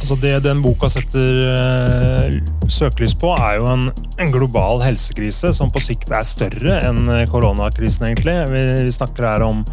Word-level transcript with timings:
Altså 0.00 0.16
det 0.16 0.32
den 0.46 0.62
boka 0.64 0.88
setter 0.88 1.40
uh, 1.44 2.68
søkelys 2.72 3.14
på, 3.20 3.34
er 3.36 3.58
jo 3.60 3.68
en, 3.68 3.88
en, 4.16 4.32
global 4.32 4.80
helsekrise 4.84 5.52
som 5.56 5.72
på 5.72 5.82
sikt 5.84 6.08
er 6.08 6.24
større 6.24 6.78
enn 6.88 7.04
koronakrisen, 7.30 8.08
egentlig. 8.08 8.36
Vi, 8.48 8.62
vi 8.88 8.94
snakker 8.96 9.28
her 9.28 9.44
om 9.44 9.64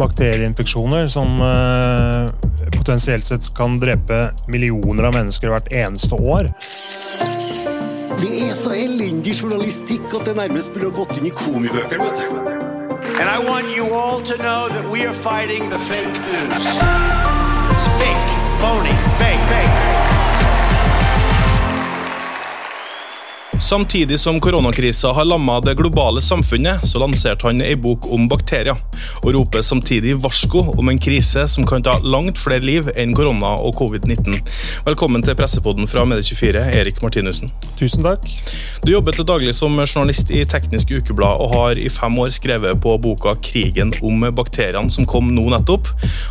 bakterieinfeksjoner 0.00 1.08
som 1.12 1.40
uh, 1.44 2.32
potensielt 2.72 3.28
sett 3.28 3.52
kan 3.56 3.78
drepe 3.80 4.30
millioner 4.48 5.10
av 5.10 5.16
mennesker 5.16 5.52
hvert 5.52 5.72
eneste 5.72 6.16
år. 6.16 6.50
Det 8.16 8.32
er 8.46 8.52
så 8.56 8.72
elendig 8.72 9.34
journalistikk 9.36 10.08
at 10.16 10.30
det 10.30 10.38
nærmest 10.38 10.72
burde 10.72 10.92
gått 10.96 11.18
inn 11.20 11.28
i 11.28 11.34
komibøkene. 11.36 12.04
vet 12.04 12.24
du. 12.24 12.56
And 13.20 13.28
I 13.28 13.38
want 13.48 13.76
you 13.76 13.94
all 13.94 14.20
to 14.22 14.36
know 14.38 14.68
that 14.68 14.90
we 14.90 15.04
are 15.06 15.12
fighting 15.12 15.68
the 15.68 15.78
fake 15.78 16.16
news. 16.26 16.66
It's 17.72 17.88
fake, 18.00 18.35
phony, 18.58 18.92
fake, 19.18 19.40
fake. 19.48 20.05
Samtidig 23.60 24.20
som 24.20 24.40
koronakrisa 24.40 25.12
har 25.12 25.24
lamma 25.24 25.60
det 25.60 25.74
globale 25.74 26.20
samfunnet, 26.20 26.86
så 26.86 26.98
lanserte 26.98 27.46
han 27.46 27.62
ei 27.64 27.72
bok 27.76 28.04
om 28.12 28.26
bakterier, 28.28 28.76
og 29.22 29.30
roper 29.32 29.62
samtidig 29.64 30.12
varsko 30.20 30.60
om 30.76 30.90
en 30.92 31.00
krise 31.00 31.46
som 31.48 31.64
kan 31.66 31.82
ta 31.82 31.94
langt 32.04 32.36
flere 32.38 32.60
liv 32.60 32.90
enn 32.94 33.14
korona 33.16 33.54
og 33.64 33.78
covid-19. 33.80 34.42
Velkommen 34.84 35.24
til 35.24 35.38
pressepoden 35.38 35.88
fra 35.88 36.04
Medie24, 36.04 36.66
Erik 36.76 37.00
Martinussen. 37.02 37.52
Tusen 37.80 38.04
takk. 38.04 38.28
Du 38.84 38.92
jobber 38.92 39.16
til 39.16 39.28
daglig 39.28 39.56
som 39.56 39.72
journalist 39.80 40.30
i 40.30 40.44
Teknisk 40.44 40.92
Ukeblad, 40.92 41.40
og 41.40 41.56
har 41.56 41.80
i 41.80 41.88
fem 41.88 42.20
år 42.20 42.36
skrevet 42.36 42.76
på 42.84 42.98
boka 43.00 43.34
'Krigen 43.40 43.94
om 44.02 44.28
bakteriene', 44.36 44.92
som 44.92 45.08
kom 45.08 45.32
nå 45.34 45.48
nettopp. 45.56 45.88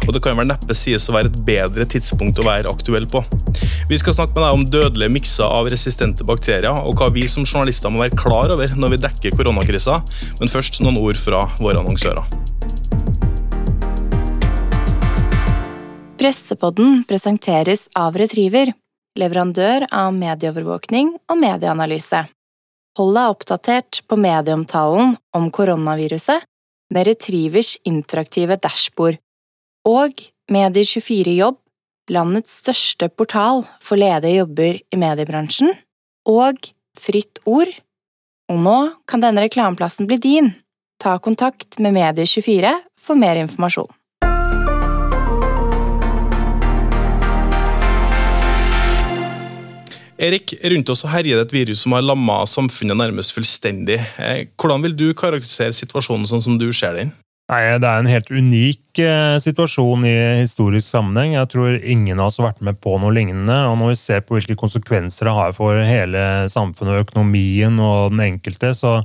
Og 0.07 0.13
det 0.13 0.21
kan 0.21 0.37
vel 0.37 0.47
neppe 0.53 0.77
sies 0.77 1.09
å 1.09 1.17
være 1.17 1.33
et 1.33 1.41
bedre 1.45 1.89
tidspunkt 1.89 2.39
å 2.39 2.45
være 2.45 2.69
aktuell 2.69 3.09
på. 3.09 3.25
Vi 3.89 3.97
skal 3.97 4.13
snakke 4.13 4.37
med 4.37 4.43
deg 4.43 4.53
om 4.53 4.69
dødelige 4.69 5.09
mikser 5.09 5.49
av 5.49 5.67
resistente 5.71 6.23
bakterier, 6.23 6.85
og 6.85 6.95
hva 6.95 7.14
vi 7.15 7.25
som 7.31 7.45
journalister 7.47 7.91
må 7.93 8.03
være 8.03 8.17
klar 8.19 8.51
over 8.53 8.75
når 8.75 8.95
vi 8.95 9.01
dekker 9.07 9.37
koronakrisa, 9.39 10.01
men 10.41 10.51
først 10.51 10.81
noen 10.83 10.99
ord 10.99 11.19
fra 11.19 11.45
våre 11.61 11.79
annonsører. 11.81 12.27
Pressepodden 16.19 17.03
presenteres 17.07 17.87
av 17.95 18.15
Retriever, 18.19 18.71
leverandør 19.19 19.87
av 19.93 20.13
medieovervåkning 20.15 21.13
og 21.31 21.39
medieanalyse. 21.39 22.25
Hold 22.95 23.17
deg 23.17 23.33
oppdatert 23.33 23.99
på 24.07 24.17
medieomtalen 24.19 25.15
om 25.35 25.49
koronaviruset 25.51 26.47
med 26.95 27.07
Retrievers 27.09 27.75
interaktive 27.87 28.57
dashbord 28.61 29.19
og 29.85 30.23
Medier24 30.51 31.35
Jobb, 31.35 31.59
landets 32.11 32.59
største 32.61 33.09
portal 33.09 33.63
for 33.81 33.99
ledige 33.99 34.39
jobber 34.39 34.79
i 34.79 34.99
mediebransjen, 35.01 35.73
og 36.29 36.71
Fritt 36.99 37.41
Ord. 37.45 37.71
Og 38.51 38.61
nå 38.61 38.77
kan 39.09 39.23
denne 39.23 39.45
reklameplassen 39.45 40.07
bli 40.09 40.19
din. 40.21 40.53
Ta 41.01 41.17
kontakt 41.19 41.79
med 41.81 41.95
Medie24 41.97 42.71
for 43.01 43.19
mer 43.19 43.39
informasjon. 43.41 43.91
Erik, 50.15 50.53
rundt 50.63 50.89
oss 50.89 51.03
herjer 51.11 51.41
det 51.41 51.49
et 51.49 51.53
virus 51.57 51.81
som 51.83 51.91
har 51.91 52.05
lamma 52.05 52.37
samfunnet 52.47 52.95
nærmest 52.95 53.35
fullstendig. 53.35 53.99
Eh, 54.15 54.47
hvordan 54.55 54.85
vil 54.85 54.95
du 54.95 55.09
karakterisere 55.11 55.75
situasjonen 55.75 56.29
sånn 56.29 56.43
som 56.45 56.59
du 56.61 56.69
ser 56.71 56.95
den? 56.95 57.11
Nei, 57.45 57.77
Det 57.77 57.85
er 57.85 58.01
en 58.01 58.09
helt 58.09 58.31
unik 58.33 58.99
eh, 59.05 59.35
situasjon 59.43 60.05
i 60.09 60.15
historisk 60.41 60.87
sammenheng. 60.87 61.35
Jeg 61.35 61.49
tror 61.53 61.75
ingen 61.77 62.17
av 62.17 62.31
oss 62.31 62.39
har 62.41 62.47
vært 62.47 62.63
med 62.65 62.79
på 62.81 62.95
noe 62.97 63.13
lignende. 63.13 63.57
og 63.69 63.77
Når 63.77 63.91
vi 63.91 63.97
ser 64.01 64.23
på 64.25 64.39
hvilke 64.39 64.57
konsekvenser 64.57 65.29
det 65.29 65.35
har 65.37 65.53
for 65.53 65.77
hele 65.77 66.49
samfunnet, 66.49 67.03
økonomien 67.05 67.77
og 67.77 68.15
den 68.15 68.23
enkelte, 68.31 68.71
så, 68.73 68.95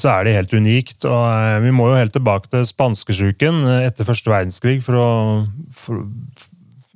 så 0.00 0.14
er 0.14 0.24
det 0.24 0.36
helt 0.38 0.54
unikt. 0.56 1.04
Og 1.04 1.24
eh, 1.28 1.58
Vi 1.66 1.74
må 1.76 1.90
jo 1.90 1.98
helt 2.00 2.16
tilbake 2.16 2.48
til 2.48 2.64
spanskesyken 2.64 3.60
etter 3.82 4.08
første 4.08 4.32
verdenskrig 4.32 4.78
for 4.86 4.96
å, 4.96 5.10
for, 5.76 6.06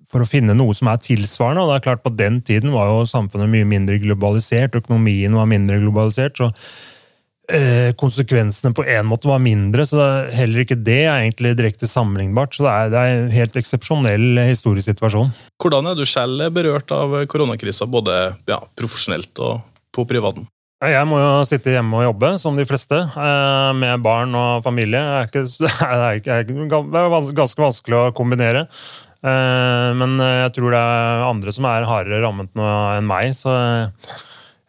for 0.09 0.25
å 0.25 0.31
finne 0.31 0.57
noe 0.57 0.73
som 0.73 0.89
er 0.89 1.05
tilsvarende. 1.05 1.67
og 1.67 1.75
det 1.75 1.83
er 1.83 1.85
klart 1.91 2.07
På 2.07 2.15
den 2.17 2.41
tiden 2.41 2.73
var 2.73 2.89
jo 2.89 3.05
samfunnet 3.05 3.53
mye 3.53 3.69
mindre 3.69 4.01
globalisert, 4.01 4.81
økonomien 4.81 5.37
var 5.37 5.53
mindre 5.53 5.83
globalisert. 5.85 6.41
så 6.41 6.49
Eh, 6.49 6.92
konsekvensene 8.01 8.73
på 8.77 8.85
en 8.89 9.09
måte 9.11 9.29
var 9.29 9.43
mindre, 9.43 9.85
så 9.89 10.07
heller 10.33 10.63
ikke 10.65 10.79
det 10.81 11.03
er 11.05 11.19
egentlig 11.19 11.53
direkte 11.59 11.89
sammenlignbart. 11.91 12.57
Så 12.57 12.65
det 12.65 12.73
er, 12.73 12.93
det 12.93 13.03
er 13.03 13.19
en 13.19 13.35
helt 13.35 13.59
eksepsjonell 13.61 14.41
historisk 14.49 14.89
situasjon. 14.93 15.35
Hvordan 15.61 15.91
er 15.91 15.99
du 15.99 16.07
selv 16.09 16.47
berørt 16.55 16.95
av 16.97 17.19
koronakrisa, 17.29 17.89
både 17.91 18.17
ja, 18.49 18.63
profesjonelt 18.79 19.45
og 19.45 19.61
på 19.93 20.07
privaten? 20.09 20.49
Jeg 20.83 21.07
må 21.07 21.21
jo 21.21 21.45
sitte 21.47 21.77
hjemme 21.77 22.01
og 22.01 22.09
jobbe, 22.09 22.33
som 22.43 22.57
de 22.59 22.67
fleste, 22.67 22.99
eh, 22.99 23.71
med 23.79 24.03
barn 24.03 24.35
og 24.35 24.65
familie. 24.65 24.99
Det 25.31 25.71
er, 25.71 26.19
ikke, 26.19 26.35
det 26.59 27.03
er 27.05 27.37
ganske 27.37 27.63
vanskelig 27.63 27.99
å 28.01 28.11
kombinere. 28.17 28.67
Eh, 29.23 29.91
men 29.95 30.19
jeg 30.19 30.51
tror 30.57 30.75
det 30.75 30.83
er 30.83 31.25
andre 31.29 31.55
som 31.55 31.69
er 31.71 31.87
hardere 31.87 32.25
rammet 32.25 32.51
enn 32.59 33.07
meg. 33.07 33.31
så 33.39 33.55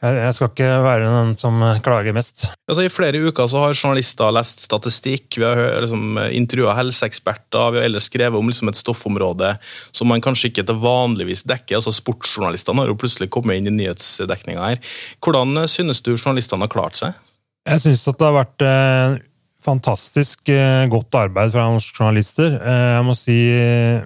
jeg 0.03 0.35
skal 0.35 0.49
ikke 0.51 0.69
være 0.83 1.07
den 1.07 1.33
som 1.39 1.61
klager 1.83 2.15
mest. 2.15 2.45
Altså, 2.67 2.83
I 2.83 2.91
flere 2.91 3.21
uker 3.23 3.47
så 3.47 3.61
har 3.63 3.75
journalister 3.77 4.33
lest 4.35 4.65
statistikk, 4.65 5.37
vi 5.39 5.47
har 5.47 5.81
liksom, 5.85 6.17
intervjua 6.35 6.75
helseeksperter, 6.75 7.71
vi 7.71 7.79
har 7.79 7.87
ellers 7.87 8.09
skrevet 8.11 8.39
om 8.39 8.51
liksom, 8.51 8.71
et 8.71 8.79
stoffområde 8.79 9.53
som 9.95 10.11
man 10.11 10.23
kanskje 10.23 10.51
ikke 10.51 10.67
til 10.67 10.81
vanligvis 10.83 11.45
dekker. 11.47 11.79
altså 11.79 11.95
Sportsjournalistene 11.95 12.83
har 12.83 12.91
jo 12.91 12.99
plutselig 12.99 13.31
kommet 13.31 13.61
inn 13.61 13.71
i 13.71 13.77
nyhetsdekninga 13.79 14.73
her. 14.73 14.95
Hvordan 15.23 15.63
synes 15.71 16.03
du 16.03 16.15
journalistene 16.17 16.67
har 16.67 16.73
klart 16.73 16.99
seg? 16.99 17.15
Jeg 17.63 17.79
synes 17.85 18.07
at 18.11 18.19
det 18.19 18.27
har 18.27 18.35
vært 18.35 18.65
eh, 18.67 19.21
fantastisk 19.63 20.49
eh, 20.51 20.85
godt 20.91 21.15
arbeid 21.17 21.53
fra 21.53 21.67
norske 21.71 21.95
journalister. 21.97 22.57
Eh, 22.59 22.89
jeg 22.97 23.05
må 23.07 23.15
si, 23.17 23.37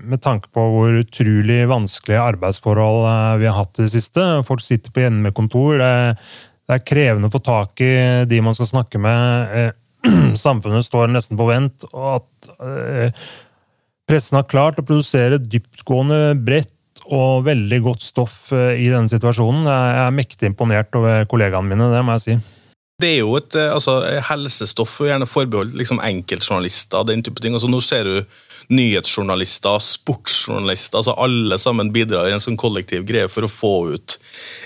Med 0.02 0.22
tanke 0.24 0.52
på 0.54 0.64
hvor 0.74 1.00
utrolig 1.02 1.64
vanskelige 1.70 2.22
arbeidsforhold 2.34 3.08
eh, 3.10 3.40
vi 3.42 3.50
har 3.50 3.58
hatt 3.58 3.80
i 3.80 3.88
det 3.88 3.94
siste. 3.96 4.26
Folk 4.48 4.64
sitter 4.66 4.94
på 4.94 5.04
hjemmekontor. 5.06 5.82
Det 5.82 6.76
er 6.76 6.86
krevende 6.86 7.30
å 7.30 7.34
få 7.34 7.42
tak 7.44 7.84
i 7.84 7.92
de 8.30 8.42
man 8.44 8.58
skal 8.58 8.72
snakke 8.74 9.02
med. 9.02 9.76
Samfunnet 10.48 10.86
står 10.86 11.12
nesten 11.12 11.40
på 11.40 11.50
vent. 11.50 11.88
og 11.94 12.20
at 12.20 12.52
Pressen 14.08 14.40
har 14.40 14.48
klart 14.48 14.80
å 14.80 14.86
produsere 14.88 15.40
dyptgående, 15.42 16.38
bredt 16.40 16.74
og 17.12 17.46
veldig 17.48 17.80
godt 17.84 18.04
stoff 18.04 18.38
i 18.52 18.88
denne 18.92 19.12
situasjonen. 19.12 19.68
Jeg 19.68 20.06
er 20.06 20.16
mektig 20.16 20.52
imponert 20.52 20.96
over 20.96 21.28
kollegaene 21.32 21.72
mine, 21.72 21.92
det 21.92 22.04
må 22.04 22.16
jeg 22.16 22.26
si. 22.26 22.57
Det 22.98 23.12
er 23.14 23.20
jo 23.20 23.36
et 23.38 23.54
eh, 23.54 23.70
altså, 23.70 24.00
helsestoff 24.26 24.96
og 25.04 25.06
gjerne 25.12 25.28
forbeholdt 25.30 25.76
liksom, 25.78 26.00
enkeltjournalister. 26.02 27.04
den 27.06 27.22
type 27.22 27.44
ting. 27.44 27.54
Altså, 27.54 27.70
nå 27.70 27.78
ser 27.86 28.08
du 28.10 28.40
nyhetsjournalister, 28.74 29.78
sportsjournalister. 29.86 30.98
altså 30.98 31.14
Alle 31.22 31.60
sammen 31.62 31.92
bidrar 31.94 32.26
i 32.26 32.34
en 32.34 32.42
sånn 32.42 32.58
kollektiv 32.58 33.06
greie 33.06 33.30
for 33.30 33.46
å 33.46 33.52
få 33.52 33.74
ut 33.94 34.18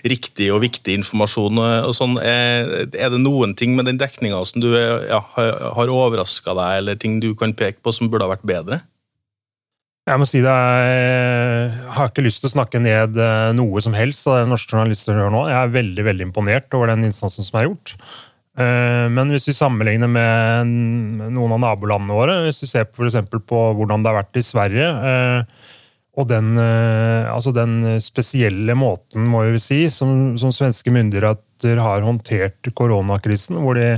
riktig 0.08 0.48
og 0.56 0.62
viktig 0.64 0.96
informasjon. 1.02 1.60
og 1.60 1.92
sånn. 1.98 2.16
Er, 2.24 2.72
er 2.88 3.12
det 3.12 3.20
noen 3.20 3.52
ting 3.52 3.76
med 3.76 3.92
den 3.92 4.00
dekninga 4.00 4.40
som 4.48 4.64
du 4.64 4.70
ja, 4.80 5.20
har 5.36 5.92
overraska 5.92 6.56
deg, 6.56 6.78
eller 6.80 7.04
ting 7.04 7.20
du 7.20 7.34
kan 7.36 7.52
peke 7.52 7.84
på 7.84 7.92
som 7.92 8.08
burde 8.08 8.30
ha 8.30 8.32
vært 8.32 8.48
bedre? 8.48 8.80
Jeg 10.12 10.20
må 10.20 10.26
si 10.28 10.42
det, 10.44 10.52
jeg 10.52 11.92
har 11.96 12.10
ikke 12.10 12.24
lyst 12.26 12.42
til 12.44 12.50
å 12.50 12.56
snakke 12.58 12.82
ned 12.84 13.16
eh, 13.16 13.52
noe 13.56 13.80
som 13.84 13.94
helst 13.96 14.28
av 14.28 14.42
det 14.42 14.50
norske 14.52 14.74
journalister 14.76 15.16
gjør 15.16 15.32
nå. 15.32 15.46
Jeg 15.48 15.56
er 15.56 15.72
veldig 15.72 16.04
veldig 16.04 16.26
imponert 16.28 16.76
over 16.76 16.92
den 16.92 17.06
innsatsen 17.08 17.48
som 17.48 17.60
er 17.60 17.70
gjort. 17.70 17.94
Eh, 18.60 19.06
men 19.14 19.32
hvis 19.32 19.48
vi 19.48 19.56
sammenligner 19.56 20.12
med 20.12 20.74
noen 21.32 21.56
av 21.56 21.62
nabolandene 21.64 22.18
våre, 22.18 22.36
hvis 22.44 22.60
vi 22.66 22.68
ser 22.74 22.90
f.eks. 22.90 23.22
på 23.48 23.62
hvordan 23.78 24.04
det 24.04 24.12
har 24.12 24.18
vært 24.18 24.42
i 24.42 24.44
Sverige 24.44 24.90
eh, 25.12 25.70
og 26.20 26.28
den, 26.28 26.60
altså 26.60 27.54
den 27.56 28.02
spesielle 28.04 28.74
måten 28.76 29.30
må 29.32 29.46
vi 29.54 29.62
si, 29.64 29.78
som, 29.96 30.34
som 30.36 30.52
svenske 30.52 30.92
myndigheter 30.92 31.80
har 31.80 32.04
håndtert 32.04 32.68
koronakrisen, 32.76 33.62
hvor 33.64 33.80
de 33.80 33.94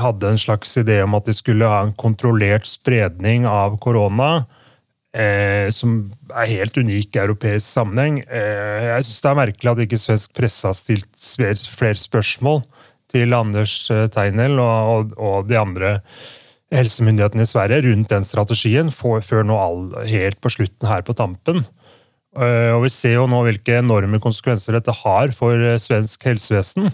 hadde 0.00 0.30
en 0.32 0.40
slags 0.40 0.72
idé 0.80 1.02
om 1.04 1.12
at 1.18 1.28
de 1.28 1.36
skulle 1.36 1.68
ha 1.68 1.82
en 1.84 1.92
kontrollert 2.00 2.64
spredning 2.64 3.44
av 3.44 3.76
korona 3.84 4.30
eh, 5.12 5.68
som 5.74 5.96
er 6.32 6.52
helt 6.52 6.76
unik 6.76 7.16
i 7.16 7.22
europeisk 7.22 7.66
sammenheng. 7.66 8.22
Eh, 8.26 8.88
jeg 8.88 9.08
syns 9.08 9.24
det 9.24 9.30
er 9.30 9.40
merkelig 9.40 9.72
at 9.72 9.82
ikke 9.86 10.00
svensk 10.00 10.36
presse 10.36 10.68
har 10.68 10.78
stilt 10.78 11.26
flere 11.76 12.00
spørsmål 12.00 12.62
til 13.12 13.36
Anders 13.36 13.76
eh, 13.92 14.08
Tegnell 14.12 14.58
og, 14.62 14.94
og, 14.94 15.12
og, 15.18 15.50
de 15.50 15.58
andre 15.60 15.98
helsemyndighetene 16.72 17.44
i 17.44 17.50
Sverige 17.50 17.84
rundt 17.84 18.12
den 18.12 18.24
strategien, 18.24 18.88
for, 18.94 19.20
før 19.20 19.44
nå 19.44 19.58
all, 19.60 19.82
helt 20.08 20.40
på 20.40 20.52
slutten 20.54 20.88
her 20.88 21.04
på 21.04 21.16
tampen. 21.16 21.60
Eh, 22.32 22.70
og 22.72 22.86
Vi 22.86 22.92
ser 22.94 23.18
jo 23.18 23.26
nå 23.28 23.42
hvilke 23.44 23.76
enorme 23.82 24.20
konsekvenser 24.22 24.78
dette 24.78 24.94
har 25.02 25.34
for 25.36 25.52
uh, 25.52 25.76
svensk 25.80 26.24
helsevesen. 26.24 26.88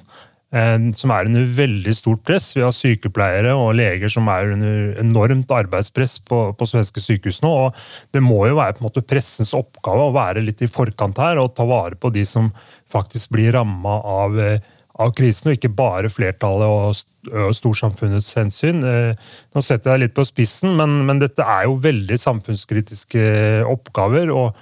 Eh, 0.55 0.77
som 0.97 1.13
er 1.15 1.29
under 1.31 1.51
veldig 1.59 1.95
stort 1.97 2.25
press. 2.27 2.51
Vi 2.57 2.65
har 2.65 2.75
sykepleiere 2.75 3.55
og 3.59 3.77
leger 3.79 4.13
som 4.13 4.31
er 4.33 4.55
under 4.55 5.03
enormt 5.03 5.53
arbeidspress 5.55 6.19
på, 6.29 6.41
på 6.59 6.71
svenske 6.71 7.03
sykehus 7.05 7.43
nå. 7.45 7.53
og 7.67 8.15
Det 8.15 8.25
må 8.25 8.45
jo 8.49 8.59
være 8.61 8.79
på 8.79 8.85
en 8.85 8.89
måte 8.91 9.07
pressens 9.07 9.55
oppgave 9.57 10.09
å 10.09 10.17
være 10.17 10.45
litt 10.45 10.65
i 10.65 10.71
forkant 10.71 11.21
her 11.23 11.43
og 11.43 11.55
ta 11.59 11.69
vare 11.69 11.99
på 11.99 12.13
de 12.15 12.25
som 12.29 12.53
faktisk 12.93 13.37
blir 13.37 13.55
ramma 13.57 14.01
av 14.09 14.41
eh, 14.43 14.75
av 14.99 15.13
krisen, 15.15 15.51
og 15.51 15.59
ikke 15.59 15.71
bare 15.79 16.11
flertallet 16.11 16.67
og 16.67 17.55
storsamfunnets 17.55 18.33
hensyn. 18.39 18.83
Eh, 18.83 19.31
nå 19.55 19.63
setter 19.63 19.93
jeg 19.93 19.95
deg 19.95 20.05
litt 20.07 20.17
på 20.17 20.27
spissen, 20.27 20.75
men, 20.79 21.01
men 21.07 21.23
dette 21.23 21.45
er 21.47 21.69
jo 21.69 21.79
veldig 21.85 22.19
samfunnskritiske 22.19 23.23
oppgaver. 23.71 24.35
og, 24.35 24.59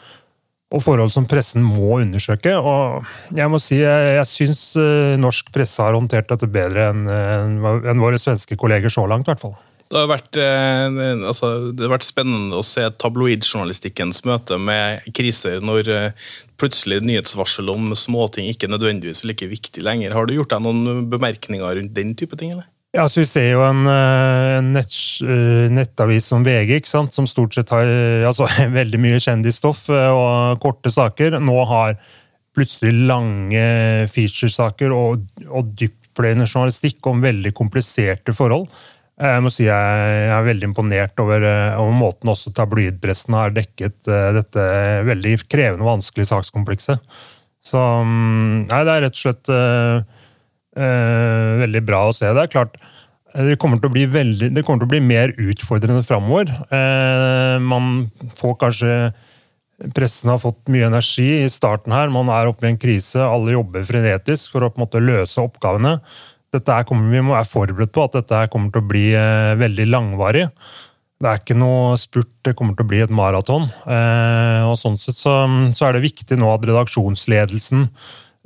og 0.74 0.82
forhold 0.82 1.12
som 1.14 1.28
pressen 1.30 1.62
må 1.62 2.00
undersøke. 2.00 2.56
og 2.58 3.06
Jeg 3.36 3.50
må 3.52 3.60
si, 3.62 3.78
jeg, 3.82 4.16
jeg 4.18 4.30
syns 4.30 4.64
eh, 4.80 5.14
norsk 5.20 5.52
presse 5.54 5.82
har 5.82 5.94
håndtert 5.94 6.28
dette 6.32 6.50
bedre 6.50 6.90
enn 6.90 7.06
en 7.06 8.02
våre 8.02 8.18
svenske 8.18 8.58
kolleger 8.58 8.90
så 8.92 9.06
langt. 9.06 9.28
I 9.28 9.34
hvert 9.34 9.44
fall. 9.46 9.56
Det 9.86 10.00
har, 10.00 10.08
vært, 10.10 10.34
eh, 10.42 10.96
altså, 11.22 11.48
det 11.70 11.84
har 11.86 11.92
vært 11.92 12.08
spennende 12.08 12.58
å 12.58 12.64
se 12.66 12.82
tabloidjournalistikkens 12.98 14.24
møte 14.26 14.58
med 14.58 15.06
kriser, 15.14 15.60
når 15.62 15.90
eh, 15.94 16.30
plutselig 16.58 17.04
nyhetsvarsel 17.06 17.70
om 17.70 17.92
småting 17.94 18.50
ikke 18.50 18.70
nødvendigvis 18.72 19.22
er 19.22 19.30
like 19.30 19.46
viktig 19.52 19.84
lenger. 19.86 20.16
Har 20.18 20.26
du 20.26 20.34
gjort 20.34 20.50
deg 20.56 20.64
noen 20.66 21.06
bemerkninger 21.12 21.78
rundt 21.78 21.94
den 21.94 22.16
type 22.18 22.34
ting? 22.40 22.56
eller? 22.56 22.66
Ja, 22.96 23.04
så 23.12 23.20
Vi 23.20 23.28
ser 23.28 23.50
jo 23.50 23.60
en, 23.66 23.84
eh, 23.92 24.56
en 24.56 24.70
nett, 24.72 24.94
nettavis 25.76 26.30
som 26.32 26.44
VG, 26.46 26.80
som 26.88 27.28
stort 27.28 27.54
sett 27.54 27.72
har 27.74 27.84
altså, 28.24 28.48
veldig 28.80 29.00
mye 29.02 29.20
kjendisstoff 29.20 29.86
og 29.92 30.62
korte 30.64 30.92
saker. 30.92 31.36
Nå 31.44 31.58
har 31.68 31.98
plutselig 32.56 32.94
lange 33.06 33.62
featuresaker 34.08 34.94
og, 34.96 35.26
og 35.44 35.72
dyptpløyende 35.76 36.48
journalistikk 36.48 37.04
om 37.10 37.20
veldig 37.24 37.52
kompliserte 37.56 38.32
forhold. 38.36 38.70
Jeg 39.16 39.40
må 39.40 39.48
si 39.48 39.64
jeg 39.64 40.24
er 40.28 40.44
veldig 40.44 40.68
imponert 40.68 41.20
over, 41.22 41.40
eh, 41.40 41.78
over 41.80 41.94
måten 41.96 42.28
også 42.28 42.52
tabloidpressen 42.56 43.36
har 43.36 43.54
dekket 43.56 44.10
eh, 44.12 44.28
dette 44.36 44.66
veldig 45.08 45.38
krevende 45.48 45.86
og 45.86 45.94
vanskelige 45.94 46.28
sakskomplekset. 46.34 47.16
Så 47.64 47.80
mm, 47.80 48.66
nei, 48.68 48.82
det 48.84 48.92
er 48.92 49.06
rett 49.06 49.16
og 49.16 49.22
slett 49.22 49.52
uh, 50.76 51.56
veldig 51.62 51.82
bra 51.88 52.04
å 52.08 52.14
se. 52.16 52.28
Det 52.36 52.44
er 52.44 52.52
klart, 52.52 52.78
det 53.36 53.58
kommer 53.60 53.80
til 53.80 53.90
å 53.90 53.94
bli, 53.96 54.06
veldig, 54.08 54.50
det 54.56 54.64
til 54.64 54.86
å 54.86 54.90
bli 54.90 55.02
mer 55.04 55.34
utfordrende 55.36 56.04
framover. 56.06 56.48
Eh, 56.72 57.56
man 57.60 58.06
får 58.38 58.60
kanskje 58.62 58.92
Pressen 59.92 60.30
har 60.32 60.38
fått 60.40 60.70
mye 60.72 60.86
energi 60.88 61.42
i 61.42 61.50
starten 61.52 61.92
her. 61.92 62.08
Man 62.08 62.30
er 62.32 62.48
oppe 62.48 62.64
i 62.64 62.70
en 62.70 62.78
krise. 62.80 63.20
Alle 63.20 63.52
jobber 63.52 63.84
frenetisk 63.84 64.54
for 64.54 64.64
å 64.64 64.70
på 64.72 64.80
en 64.80 64.86
måte 64.86 65.02
løse 65.04 65.42
oppgavene 65.42 65.98
dette 66.56 66.80
kommer, 66.88 67.12
vi 67.12 67.22
må 67.24 67.34
være 67.34 67.48
forberedt 67.50 67.94
på 67.94 68.04
at 68.06 68.18
dette 68.20 68.42
kommer 68.52 68.72
til 68.72 68.84
å 68.84 68.90
bli 68.90 69.06
eh, 69.16 69.54
veldig 69.60 69.88
langvarig. 69.90 70.46
Det 71.16 71.30
er 71.30 71.40
ikke 71.40 71.56
noe 71.56 71.96
spurt, 72.00 72.30
det 72.44 72.54
kommer 72.58 72.76
til 72.76 72.84
å 72.84 72.90
bli 72.90 73.00
et 73.04 73.14
maraton. 73.14 73.66
Eh, 73.88 74.62
og 74.68 74.76
sånn 74.80 74.98
sett 75.00 75.18
så, 75.18 75.38
så, 75.72 75.88
er 75.88 75.96
det 75.96 76.04
viktig 76.04 76.38
nå 76.40 76.50
at 76.52 76.66
redaksjonsledelsen 76.68 77.88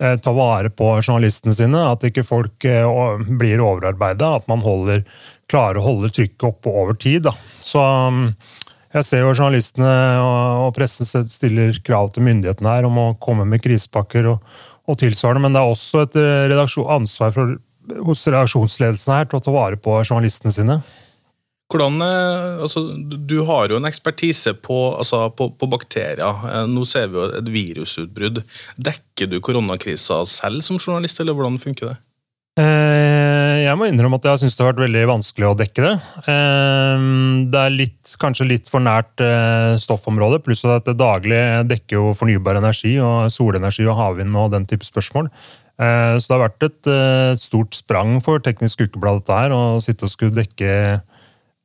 eh, 0.00 0.16
tar 0.22 0.36
vare 0.36 0.72
på 0.72 0.92
journalistene 1.02 1.54
sine. 1.56 1.84
At 1.92 2.06
ikke 2.06 2.26
folk 2.26 2.66
eh, 2.68 2.86
blir 3.28 3.62
overarbeida. 3.64 4.34
At 4.40 4.48
man 4.50 4.64
holder, 4.64 5.04
klarer 5.50 5.80
å 5.80 5.86
holde 5.86 6.12
trykket 6.16 6.48
oppe 6.50 6.72
over 6.72 6.98
tid. 6.98 7.28
Da. 7.28 7.34
Så 7.64 7.84
jeg 8.90 9.06
ser 9.06 9.22
jo 9.22 9.34
journalistene 9.36 9.90
og 10.18 10.72
pressen 10.74 11.06
stiller 11.30 11.76
krav 11.86 12.10
til 12.14 12.26
myndighetene 12.26 12.72
her 12.74 12.88
om 12.88 12.98
å 12.98 13.08
komme 13.22 13.46
med 13.46 13.62
krisepakker 13.62 14.26
og, 14.32 14.54
og 14.90 14.98
tilsvarende, 14.98 15.44
men 15.44 15.54
det 15.54 15.62
er 15.62 15.74
også 15.74 16.06
et 16.06 16.18
eh, 16.18 16.86
ansvar 16.90 17.36
for 17.36 17.58
hos 18.06 18.26
redaksjonsledelsen 18.28 19.14
her 19.14 19.30
til 19.30 19.38
å 19.38 19.44
ta 19.44 19.54
vare 19.54 19.78
på 19.80 19.94
journalistene 20.02 20.52
sine? 20.54 20.80
Hvordan, 21.70 22.02
eh, 22.02 22.62
altså, 22.64 22.82
Du 23.06 23.44
har 23.46 23.70
jo 23.70 23.78
en 23.78 23.88
ekspertise 23.88 24.54
på, 24.58 24.78
altså, 24.98 25.28
på, 25.30 25.52
på, 25.54 25.70
bakterier. 25.70 26.20
Eh, 26.20 26.66
nå 26.66 26.84
ser 26.88 27.08
vi 27.08 27.20
jo 27.20 27.28
et 27.30 27.50
virusutbrudd. 27.54 28.42
Dekker 28.76 29.30
du 29.30 29.38
koronakrisa 29.40 30.24
selv 30.26 30.64
som 30.66 30.80
journalist, 30.80 31.20
eller 31.20 31.36
hvordan 31.36 31.60
funker 31.62 31.92
det? 31.92 31.98
Eh, 32.58 33.62
jeg 33.62 33.78
må 33.78 33.86
innrømme 33.86 34.18
at 34.18 34.26
jeg 34.26 34.42
syns 34.42 34.56
det 34.56 34.64
har 34.64 34.72
vært 34.72 34.82
veldig 34.82 35.04
vanskelig 35.12 35.46
å 35.46 35.56
dekke 35.56 35.84
det. 35.84 35.94
Det 36.26 37.60
er 37.60 37.72
litt, 37.76 38.14
kanskje 38.18 38.48
litt 38.48 38.70
for 38.72 38.82
nært 38.82 39.22
stoffområdet, 39.80 40.42
pluss 40.42 40.64
at 40.66 40.88
det 40.88 40.96
daglig 40.98 41.38
dekker 41.70 42.00
jo 42.00 42.10
fornybar 42.18 42.58
energi 42.58 42.96
og 42.98 43.30
solenergi 43.30 43.86
og 43.86 43.98
havvind 44.00 44.34
og 44.34 44.50
den 44.56 44.66
type 44.66 44.88
spørsmål. 44.88 45.30
Så 45.78 46.26
det 46.26 46.34
har 46.34 46.42
vært 46.42 46.66
et 46.66 46.90
stort 47.40 47.78
sprang 47.78 48.18
for 48.24 48.42
Teknisk 48.44 48.82
Ukeblad 48.88 49.22
dette 49.22 49.38
her, 49.38 49.54
å 49.54 49.78
sitte 49.84 50.08
og 50.08 50.12
skulle 50.12 50.42
dekke 50.42 51.00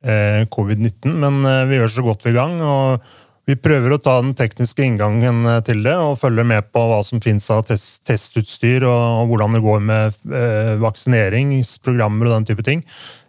covid-19. 0.04 1.14
Men 1.22 1.40
vi 1.70 1.78
gjør 1.78 1.90
så 1.90 2.04
godt 2.04 2.26
vi 2.28 2.34
kan. 2.36 2.60
og 2.62 3.06
vi 3.46 3.54
prøver 3.54 3.94
å 3.94 4.00
ta 4.02 4.16
den 4.18 4.34
tekniske 4.34 4.82
inngangen 4.82 5.44
til 5.66 5.84
det 5.86 5.94
og 6.02 6.18
følge 6.18 6.42
med 6.46 6.66
på 6.74 6.82
hva 6.90 6.98
som 7.06 7.22
finnes 7.22 7.46
av 7.54 7.62
test, 7.68 8.00
testutstyr 8.08 8.82
og, 8.88 9.02
og, 9.20 9.28
hvordan 9.30 9.54
det 9.54 9.62
går 9.62 9.84
med 9.86 10.16
eh, 10.34 10.72
vaksineringsprogrammer 10.82 12.26
og 12.26 12.34
den 12.34 12.48
type 12.50 12.66
ting. 12.66 12.82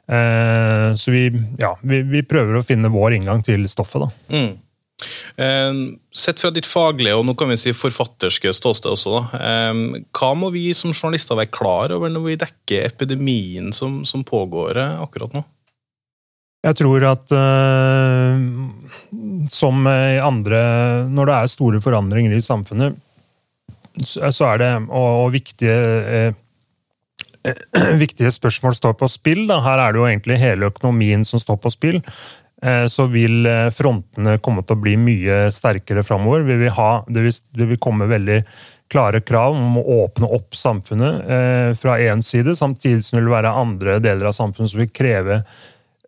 Eh, 0.09 0.95
så 0.97 1.13
vi, 1.13 1.27
ja, 1.61 1.75
vi, 1.85 2.01
vi, 2.09 2.23
prøver 2.25 2.57
å 2.57 2.65
finne 2.65 2.89
vår 2.89 3.19
inngang 3.19 3.43
til 3.45 3.67
stoffet. 3.69 4.07
da. 4.07 4.33
Mm. 4.33 4.55
Eh, 5.37 5.81
sett 6.17 6.41
fra 6.41 6.49
ditt 6.55 6.65
faglige 6.65 7.19
og 7.19 7.27
nå 7.27 7.35
kan 7.37 7.53
vi 7.53 7.59
si 7.61 7.75
forfatterske 7.77 8.55
ståsted 8.57 8.95
også, 8.95 9.19
da. 9.19 9.41
Eh, 9.51 10.01
hva 10.17 10.31
må 10.39 10.49
vi 10.55 10.71
som 10.73 10.95
journalister 10.95 11.37
være 11.37 11.53
klar 11.53 11.93
over 11.93 12.09
når 12.09 12.25
vi 12.25 12.39
dekker 12.41 12.89
epidemien 12.89 13.69
som, 13.69 14.01
som 14.01 14.25
pågår 14.25 14.81
eh, 14.81 14.97
akkurat 15.05 15.37
nå? 15.37 15.45
Jeg 16.67 16.79
tror 16.81 17.05
at 17.07 17.31
uh, 17.31 18.35
som 19.47 19.87
i 19.87 20.17
andre 20.19 20.59
Når 21.07 21.29
det 21.29 21.35
er 21.35 21.51
store 21.53 21.79
forandringer 21.83 22.35
i 22.35 22.43
samfunnet, 22.43 22.97
så 24.03 24.51
er 24.51 24.59
det 24.61 24.71
og, 24.89 25.07
og 25.23 25.31
viktige 25.33 25.77
uh, 26.27 26.35
viktige 28.03 28.31
spørsmål 28.31 28.75
står 28.75 28.97
på 28.99 29.07
spill. 29.11 29.45
Da. 29.49 29.61
Her 29.63 29.81
er 29.81 29.93
det 29.93 30.01
jo 30.01 30.09
egentlig 30.09 30.41
hele 30.41 30.69
økonomien 30.71 31.25
som 31.25 31.41
står 31.41 31.59
på 31.63 31.71
spill. 31.73 32.01
Eh, 32.63 32.87
så 32.89 33.05
vil 33.11 33.45
eh, 33.45 33.69
frontene 33.73 34.39
komme 34.41 34.63
til 34.65 34.77
å 34.77 34.81
bli 34.81 34.95
mye 34.97 35.47
sterkere 35.53 36.03
framover. 36.05 36.45
Vi 36.47 36.57
det, 36.57 37.21
vil, 37.21 37.37
det 37.53 37.69
vil 37.71 37.81
komme 37.81 38.09
veldig 38.09 38.41
klare 38.89 39.21
krav 39.21 39.53
om 39.53 39.77
å 39.77 39.85
åpne 40.05 40.29
opp 40.31 40.55
samfunnet 40.55 41.29
eh, 41.29 41.71
fra 41.77 41.97
én 41.99 42.23
side, 42.23 42.55
samtidig 42.55 43.03
som 43.03 43.17
det 43.17 43.25
vil 43.25 43.35
være 43.35 43.51
andre 43.51 43.99
deler 43.99 44.29
av 44.29 44.37
samfunnet 44.37 44.71
som 44.71 44.81
vil 44.81 44.93
kreve 44.95 45.41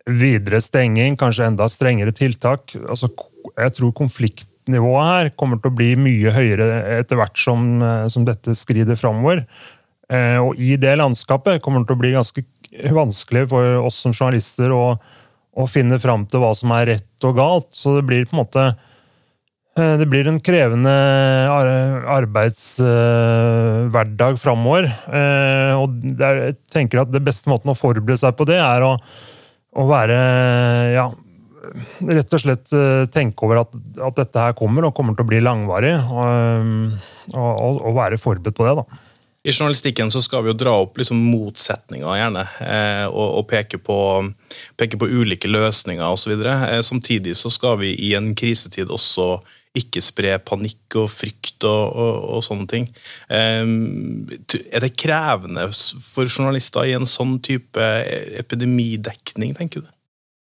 videre 0.08 0.62
stenging, 0.64 1.18
kanskje 1.20 1.50
enda 1.50 1.68
strengere 1.70 2.14
tiltak. 2.16 2.72
Altså, 2.86 3.10
jeg 3.52 3.76
tror 3.76 3.92
konfliktnivået 3.98 5.10
her 5.10 5.30
kommer 5.36 5.60
til 5.60 5.72
å 5.72 5.76
bli 5.76 5.92
mye 6.00 6.32
høyere 6.34 6.70
etter 7.00 7.20
hvert 7.20 7.36
som, 7.40 7.68
som 8.12 8.24
dette 8.28 8.56
skrider 8.56 8.98
framover. 9.00 9.44
Og 10.42 10.58
i 10.58 10.74
det 10.80 10.96
landskapet 10.98 11.60
kommer 11.62 11.84
det 11.84 11.90
til 11.90 11.98
å 11.98 12.00
bli 12.00 12.14
ganske 12.16 12.44
vanskelig 12.96 13.44
for 13.52 13.84
oss 13.84 14.00
som 14.02 14.14
journalister 14.16 14.72
å 14.74 14.96
å 15.58 15.66
finne 15.70 15.98
fram 16.00 16.24
til 16.28 16.40
hva 16.42 16.50
som 16.56 16.72
er 16.76 16.86
rett 16.94 17.24
og 17.26 17.36
galt. 17.38 17.68
Så 17.74 17.96
det 17.98 18.06
blir 18.08 18.26
på 18.28 18.36
en 18.36 18.42
måte 18.42 18.62
eh, 18.70 19.96
det 20.00 20.06
blir 20.10 20.26
en 20.30 20.40
krevende 20.44 20.94
arbeidshverdag 22.18 24.34
framover. 24.42 24.84
Og 25.80 25.88
jeg 26.20 26.54
tenker 26.72 26.96
at 27.02 27.12
det 27.12 27.26
beste 27.26 27.50
måten 27.50 27.72
å 27.72 27.78
forberede 27.78 28.20
seg 28.22 28.32
på 28.38 28.44
det, 28.50 28.60
er 28.62 28.80
å, 28.86 28.92
å 29.76 29.84
være 29.86 30.16
ja, 30.94 31.04
rett 32.10 32.34
og 32.34 32.42
slett 32.42 32.72
uh, 32.74 33.04
tenke 33.12 33.46
over 33.46 33.62
at, 33.62 33.76
at, 34.00 34.16
dette 34.18 34.46
her 34.48 34.56
kommer, 34.58 34.88
og 34.88 34.96
kommer 34.96 35.14
til 35.14 35.26
å 35.26 35.30
bli 35.30 35.42
langvarig. 35.44 35.94
Og, 36.10 36.98
og, 37.36 37.78
og 37.86 37.94
være 37.98 38.18
forberedt 38.20 38.58
på 38.58 38.66
det. 38.66 38.74
da. 38.82 39.06
I 39.42 39.52
journalistikken 39.52 40.10
så 40.10 40.20
skal 40.20 40.42
vi 40.44 40.50
jo 40.50 40.58
dra 40.60 40.74
opp 40.82 40.98
liksom 41.00 41.16
motsetninger, 41.30 42.08
gjerne, 42.18 42.42
eh, 42.60 43.06
og, 43.08 43.38
og 43.38 43.46
peke, 43.48 43.78
på, 43.80 43.96
peke, 44.76 44.98
på, 45.00 45.08
ulike 45.08 45.48
løsninger 45.48 46.04
osv. 46.04 46.34
Eh, 46.44 46.80
samtidig 46.84 47.32
så 47.38 47.48
skal 47.52 47.78
vi 47.80 47.94
i 48.04 48.12
en 48.18 48.34
krisetid 48.36 48.92
også 48.92 49.38
ikke 49.78 50.02
spre 50.02 50.34
panikk 50.42 50.96
og 50.98 51.06
frykt 51.12 51.62
og, 51.68 51.94
og, 51.94 52.16
og 52.36 52.42
sånne 52.46 52.66
ting. 52.70 52.88
Eh, 53.30 53.62
er 54.70 54.82
det 54.82 54.96
krevende 54.98 55.68
for 55.70 56.26
journalister 56.26 56.88
i 56.88 56.96
en 56.98 57.06
sånn 57.08 57.38
type 57.44 57.90
epidemidekning, 58.40 59.54
tenker 59.58 59.84
du? 59.84 59.92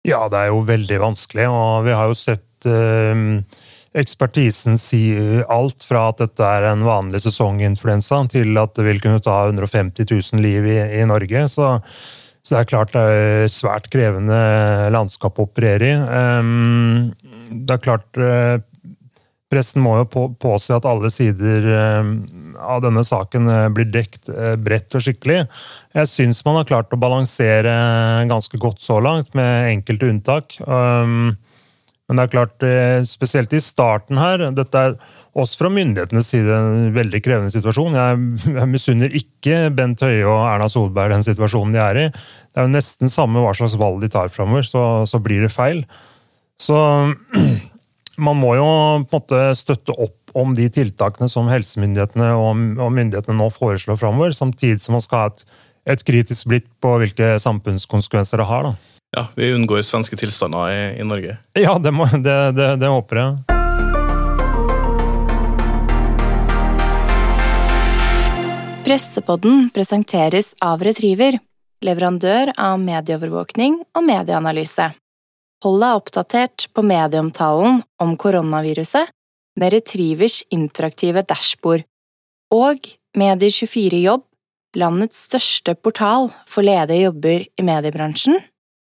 Ja, 0.08 0.24
det 0.32 0.40
er 0.40 0.50
jo 0.50 0.64
veldig 0.66 0.98
vanskelig, 1.04 1.46
og 1.52 1.84
vi 1.86 1.94
har 1.94 2.08
jo 2.10 2.16
sett 2.18 2.66
eh, 2.66 3.44
Ekspertisen 3.92 4.78
sier 4.80 5.42
alt 5.52 5.82
fra 5.84 6.06
at 6.08 6.22
dette 6.22 6.46
er 6.48 6.64
en 6.70 6.80
vanlig 6.86 7.20
sesonginfluensa, 7.26 8.22
til 8.32 8.56
at 8.56 8.72
det 8.78 8.86
vil 8.86 9.02
kunne 9.04 9.20
ta 9.20 9.42
150 9.50 10.08
000 10.08 10.40
liv 10.40 10.64
i, 10.64 10.78
i 10.96 11.04
Norge. 11.04 11.42
Så, 11.52 11.68
så, 12.40 12.54
det 12.54 12.60
er 12.62 12.70
klart 12.70 12.94
det 12.96 13.02
er 13.04 13.52
svært 13.52 13.90
krevende 13.92 14.38
landskap 14.96 15.36
å 15.36 15.44
operere 15.44 15.90
i. 15.92 15.98
Um, 16.08 17.12
det 17.52 17.76
er 17.76 17.84
klart 17.84 18.08
uh, 18.16 18.64
Pressen 19.52 19.84
må 19.84 19.98
jo 20.00 20.08
på, 20.08 20.24
påse 20.40 20.72
at 20.72 20.86
alle 20.88 21.10
sider 21.12 21.66
um, 22.00 22.12
av 22.56 22.80
denne 22.84 23.04
saken 23.04 23.50
eh, 23.52 23.68
blir 23.74 23.90
dekt 23.92 24.30
eh, 24.32 24.54
bredt 24.56 24.96
og 24.96 25.04
skikkelig. 25.04 25.42
Jeg 25.92 26.08
syns 26.08 26.40
man 26.46 26.56
har 26.60 26.68
klart 26.70 26.94
å 26.94 27.00
balansere 27.00 27.72
ganske 28.30 28.60
godt 28.60 28.80
så 28.80 28.96
langt, 29.04 29.34
med 29.36 29.74
enkelte 29.74 30.08
unntak. 30.08 30.56
Um, 30.64 31.34
men 32.08 32.18
det 32.18 32.24
er 32.24 32.32
klart, 32.32 32.64
spesielt 33.08 33.52
i 33.56 33.60
starten 33.62 34.18
her 34.20 34.42
Dette 34.52 34.80
er 34.84 34.96
også 35.38 35.62
fra 35.62 35.70
myndighetenes 35.72 36.28
side 36.28 36.52
en 36.52 36.90
veldig 36.92 37.20
krevende 37.24 37.52
situasjon. 37.54 37.96
Jeg 38.58 38.68
misunner 38.68 39.14
ikke 39.16 39.70
Bent 39.72 40.02
Høie 40.04 40.26
og 40.26 40.42
Erna 40.44 40.68
Solberg 40.72 41.14
den 41.14 41.24
situasjonen 41.24 41.76
de 41.76 41.80
er 41.80 42.00
i. 42.02 42.06
Det 42.52 42.60
er 42.60 42.68
jo 42.68 42.74
nesten 42.74 43.12
samme 43.12 43.40
hva 43.40 43.54
slags 43.56 43.78
valg 43.80 44.02
de 44.02 44.10
tar 44.12 44.32
framover, 44.34 44.66
så, 44.68 44.82
så 45.08 45.20
blir 45.24 45.44
det 45.46 45.52
feil. 45.54 45.84
Så 46.60 46.76
man 48.16 48.36
må 48.36 48.54
jo 48.58 48.64
på 49.08 49.18
en 49.18 49.20
måte 49.20 49.42
støtte 49.56 49.94
opp 49.96 50.34
om 50.38 50.54
de 50.56 50.68
tiltakene 50.72 51.28
som 51.28 51.48
helsemyndighetene 51.52 52.32
og 52.36 52.56
myndighetene 52.92 53.36
nå 53.38 53.48
foreslår 53.52 54.00
framover, 54.00 54.34
samtidig 54.36 54.80
som 54.84 54.96
man 54.96 55.04
skal 55.04 55.24
ha 55.24 55.30
et, 55.32 55.44
et 55.96 56.04
kritisk 56.08 56.48
blikk 56.48 56.68
på 56.82 56.96
hvilke 57.02 57.34
samfunnskonsekvenser 57.42 58.40
det 58.40 58.48
har. 58.48 58.68
Da. 58.68 59.00
Ja, 59.16 59.26
Vi 59.36 59.52
unngår 59.56 59.84
svenske 59.84 60.16
tilstander 60.16 60.72
i, 60.72 60.84
i 61.00 61.08
Norge. 61.08 61.38
Ja, 61.58 61.76
det, 61.78 61.92
må, 61.92 62.08
det, 62.12 62.38
det, 62.56 62.70
det 62.80 62.92
håper 62.92 63.22
jeg. 63.22 63.58
Pressepodden 68.82 69.68
presenteres 69.70 70.56
av 70.60 70.82
Retriever, 70.82 71.38
leverandør 71.86 72.50
av 72.58 72.80
medieovervåkning 72.82 73.78
og 73.94 74.04
medieanalyse. 74.08 74.90
Hold 75.62 75.78
deg 75.78 75.98
oppdatert 76.00 76.66
på 76.74 76.82
medieomtalen 76.82 77.82
om 78.02 78.16
koronaviruset 78.18 79.12
med 79.60 79.74
Retrievers 79.74 80.40
interaktive 80.50 81.22
dashbord. 81.22 81.84
Og 82.52 82.88
Medie24jobb, 83.18 84.24
landets 84.80 85.20
største 85.28 85.76
portal 85.78 86.30
for 86.48 86.66
ledige 86.66 87.06
jobber 87.06 87.44
i 87.46 87.66
mediebransjen. 87.66 88.40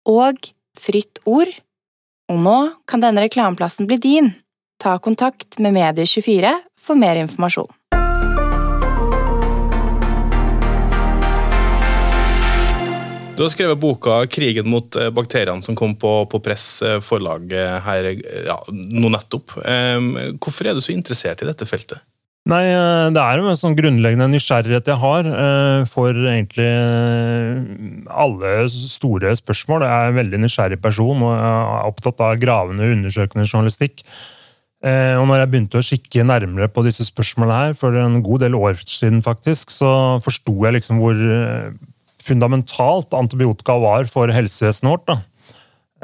Og 0.04 0.50
Fritt 0.76 1.22
Ord. 1.24 1.48
Og 2.28 2.42
nå 2.42 2.58
kan 2.90 3.00
denne 3.00 3.24
reklameplassen 3.24 3.88
bli 3.88 3.96
din. 4.02 4.34
Ta 4.82 4.98
kontakt 5.00 5.56
med 5.62 5.78
Medie24 5.78 6.52
for 6.76 6.98
mer 6.98 7.16
informasjon. 7.22 7.70
Du 13.36 13.42
har 13.44 13.50
skrevet 13.52 13.76
boka 13.76 14.22
'Krigen 14.32 14.68
mot 14.72 14.96
eh, 14.96 15.10
bakteriene', 15.12 15.60
som 15.62 15.76
kom 15.76 15.92
på, 16.00 16.24
på 16.32 16.40
Press 16.40 16.80
eh, 16.80 17.00
forlag 17.04 17.52
eh, 17.52 17.78
her 17.84 18.06
ja, 18.46 18.56
nå 18.72 19.10
nettopp. 19.12 19.58
Hvorfor 20.40 20.68
er 20.70 20.76
du 20.76 20.80
så 20.80 20.94
interessert 20.94 21.44
i 21.44 21.48
dette 21.48 21.68
feltet? 21.68 22.00
Nei, 22.46 22.62
Det 23.10 23.20
er 23.20 23.42
en 23.42 23.58
sånn 23.58 23.74
grunnleggende 23.74 24.28
nysgjerrighet 24.30 24.86
jeg 24.86 25.00
har 25.02 25.26
for 25.90 26.14
egentlig 26.14 26.68
alle 28.06 28.52
store 28.70 29.32
spørsmål. 29.34 29.82
Jeg 29.82 29.90
er 29.90 30.12
en 30.12 30.20
veldig 30.20 30.40
nysgjerrig 30.44 30.78
person 30.78 31.24
og 31.26 31.32
er 31.34 31.88
opptatt 31.90 32.22
av 32.22 32.38
gravende, 32.38 32.86
undersøkende 32.94 33.48
journalistikk. 33.48 34.04
Og 34.86 35.26
når 35.26 35.42
jeg 35.42 35.50
begynte 35.50 35.82
å 35.82 35.88
kikke 35.88 36.28
nærmere 36.30 36.70
på 36.70 36.86
disse 36.86 37.08
spørsmålene 37.10 37.58
her, 37.64 37.76
for 37.82 37.98
en 37.98 38.22
god 38.22 38.46
del 38.46 38.54
år 38.54 38.78
siden, 38.84 39.26
faktisk, 39.26 39.74
så 39.74 39.90
forsto 40.22 40.54
jeg 40.68 40.78
liksom 40.78 41.02
hvor 41.02 41.18
fundamentalt 42.26 43.14
antibiotika 43.16 43.78
var 43.82 44.10
for 44.10 44.32
helsevesenet 44.34 44.92
vårt. 44.92 45.06
Da. 45.08 45.20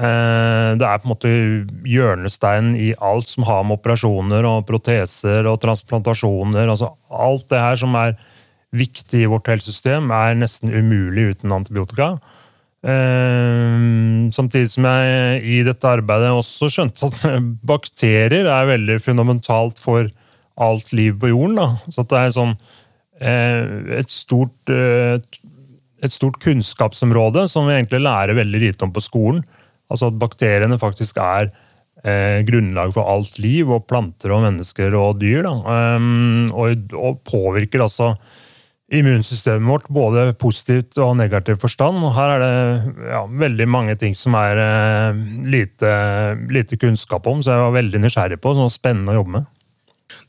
Eh, 0.01 0.71
det 0.81 0.87
er 0.89 1.01
på 1.03 1.05
en 1.05 1.13
måte 1.13 1.31
hjørnesteinen 1.85 2.77
i 2.81 2.93
alt 2.97 3.29
som 3.29 3.45
har 3.45 3.65
med 3.67 3.77
operasjoner 3.77 4.47
og 4.49 4.65
proteser 4.71 5.45
og 5.51 5.61
transplantasjoner 5.61 6.65
altså 6.65 6.95
Alt 7.13 7.51
det 7.53 7.61
her 7.61 7.77
som 7.77 7.93
er 8.01 8.15
viktig 8.73 9.27
i 9.27 9.29
vårt 9.29 9.51
helsesystem, 9.53 10.09
er 10.17 10.39
nesten 10.41 10.73
umulig 10.73 11.35
uten 11.35 11.53
antibiotika. 11.53 12.15
Eh, 12.83 13.75
samtidig 14.33 14.73
som 14.73 14.89
jeg 14.89 15.43
i 15.45 15.61
dette 15.67 15.91
arbeidet 15.91 16.33
også 16.33 16.71
skjønte 16.73 17.11
at 17.11 17.45
bakterier 17.75 18.49
er 18.49 18.71
veldig 18.73 18.97
fundamentalt 19.05 19.77
for 19.79 20.09
alt 20.57 20.97
liv 20.97 21.21
på 21.21 21.35
jorden. 21.35 21.61
Da. 21.61 21.69
Så 21.93 22.07
det 22.09 22.19
er 22.19 22.35
sånn 22.39 22.57
eh, 23.21 24.01
et 24.01 24.11
stort 24.11 24.73
et 26.03 26.15
stort 26.15 26.39
kunnskapsområde 26.43 27.47
som 27.51 27.69
vi 27.69 27.77
egentlig 27.77 28.03
lærer 28.03 28.39
veldig 28.39 28.63
lite 28.67 28.87
om 28.87 28.95
på 28.95 29.03
skolen. 29.05 29.43
Altså 29.93 30.09
at 30.11 30.19
bakteriene 30.21 30.81
faktisk 30.81 31.21
er 31.23 31.51
eh, 32.05 32.41
grunnlag 32.49 32.95
for 32.97 33.09
alt 33.09 33.39
liv, 33.43 33.71
og 33.71 33.87
planter 33.91 34.35
og 34.35 34.45
mennesker 34.47 34.97
og 34.99 35.21
dyr. 35.23 35.47
Um, 35.47 36.51
og, 36.55 36.89
og, 36.97 37.21
påvirker 37.29 37.85
altså 37.85 38.15
immunsystemet 38.93 39.65
vårt 39.65 39.87
både 39.89 40.27
positivt 40.41 40.99
og 41.01 41.15
negativ 41.21 41.61
forstand. 41.63 42.03
Og 42.05 42.15
her 42.17 42.35
er 42.35 42.43
det 42.43 43.09
ja, 43.13 43.23
veldig 43.47 43.69
mange 43.71 43.97
ting 44.01 44.17
som 44.19 44.37
er 44.39 44.61
eh, 44.61 45.25
lite, 45.49 45.93
lite, 46.53 46.81
kunnskap 46.81 47.29
om, 47.31 47.45
så 47.45 47.55
jeg 47.55 47.67
var 47.67 47.79
veldig 47.79 48.05
nysgjerrig 48.05 48.41
på. 48.41 48.53
Så 48.53 48.61
det 48.61 48.69
var 48.69 48.79
spennende 48.79 49.15
å 49.15 49.21
jobbe 49.23 49.37
med. 49.39 49.51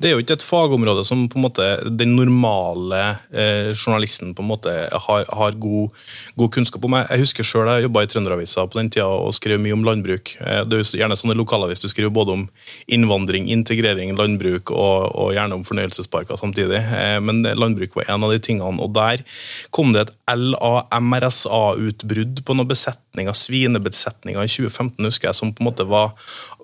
Det 0.04 0.10
er 0.10 0.18
jo 0.18 0.20
ikke 0.20 0.36
et 0.36 0.44
fagområde 0.44 1.00
som 1.08 1.22
på 1.32 1.38
en 1.40 1.46
måte 1.46 1.64
den 1.88 2.18
normale 2.18 2.98
eh, 3.32 3.70
journalisten 3.72 4.34
på 4.36 4.44
en 4.44 4.50
måte 4.50 4.72
har, 4.92 5.24
har 5.32 5.56
god, 5.56 5.96
god, 6.36 6.52
kunnskap 6.52 6.84
om. 6.84 7.00
Jeg 7.00 7.22
husker 7.22 7.48
selv 7.48 7.72
jeg 7.72 7.86
jobba 7.86 8.04
i 8.04 8.10
Trønderavisa 8.12 8.66
på 8.68 8.82
den 8.82 8.92
tida 8.92 9.08
og 9.08 9.32
skrev 9.38 9.62
mye 9.64 9.72
om 9.78 9.86
landbruk. 9.88 10.36
Eh, 10.44 10.68
det 10.68 10.76
er 10.76 10.84
jo 10.84 11.00
gjerne 11.00 11.16
sånne 11.22 11.40
lokalavis 11.40 11.80
du 11.86 11.88
skriver 11.88 12.12
både 12.12 12.36
om 12.36 12.44
innvandring, 12.92 13.48
integrering, 13.56 14.12
landbruk 14.20 14.76
og, 14.76 15.08
og 15.16 15.32
gjerne 15.38 15.56
om 15.56 15.64
fornøyelsesparker 15.70 16.36
samtidig. 16.42 16.82
Eh, 16.84 17.24
men 17.24 17.40
landbruk 17.56 17.96
var 17.96 18.12
en 18.12 18.28
av 18.28 18.36
de 18.36 18.44
tingene. 18.44 18.84
Og 18.84 18.92
der 19.00 19.24
kom 19.72 19.96
det 19.96 20.04
et 20.04 20.12
LA-MRSA-utbrudd 20.36 22.44
på 22.44 22.52
noen 22.60 22.72
besetninger, 22.76 23.32
svinebesetninger 23.40 24.44
i 24.44 24.52
2015, 24.52 25.00
husker 25.08 25.32
jeg, 25.32 25.40
som 25.40 25.56
på 25.56 25.64
en 25.64 25.72
måte 25.72 25.88
var 25.88 26.12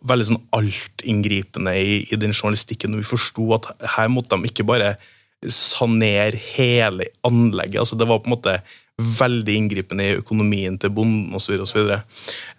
veldig 0.08 0.27
sånn 0.29 0.39
altinngripende 0.55 1.74
i, 1.75 1.96
i 2.08 2.19
den 2.19 2.34
journalistikken. 2.36 2.93
og 2.93 3.01
Vi 3.01 3.10
forsto 3.30 3.48
at 3.56 3.90
her 3.98 4.12
måtte 4.12 4.36
de 4.36 4.50
ikke 4.50 4.68
bare 4.68 4.96
sanere 5.48 6.36
hele 6.36 7.10
anlegget. 7.24 7.80
altså 7.80 7.96
Det 7.96 8.08
var 8.08 8.20
på 8.20 8.30
en 8.30 8.36
måte 8.36 8.60
veldig 9.00 9.56
inngripende 9.56 10.04
i 10.04 10.18
økonomien 10.20 10.78
til 10.78 10.92
bonden 10.92 11.34
osv. 11.36 11.62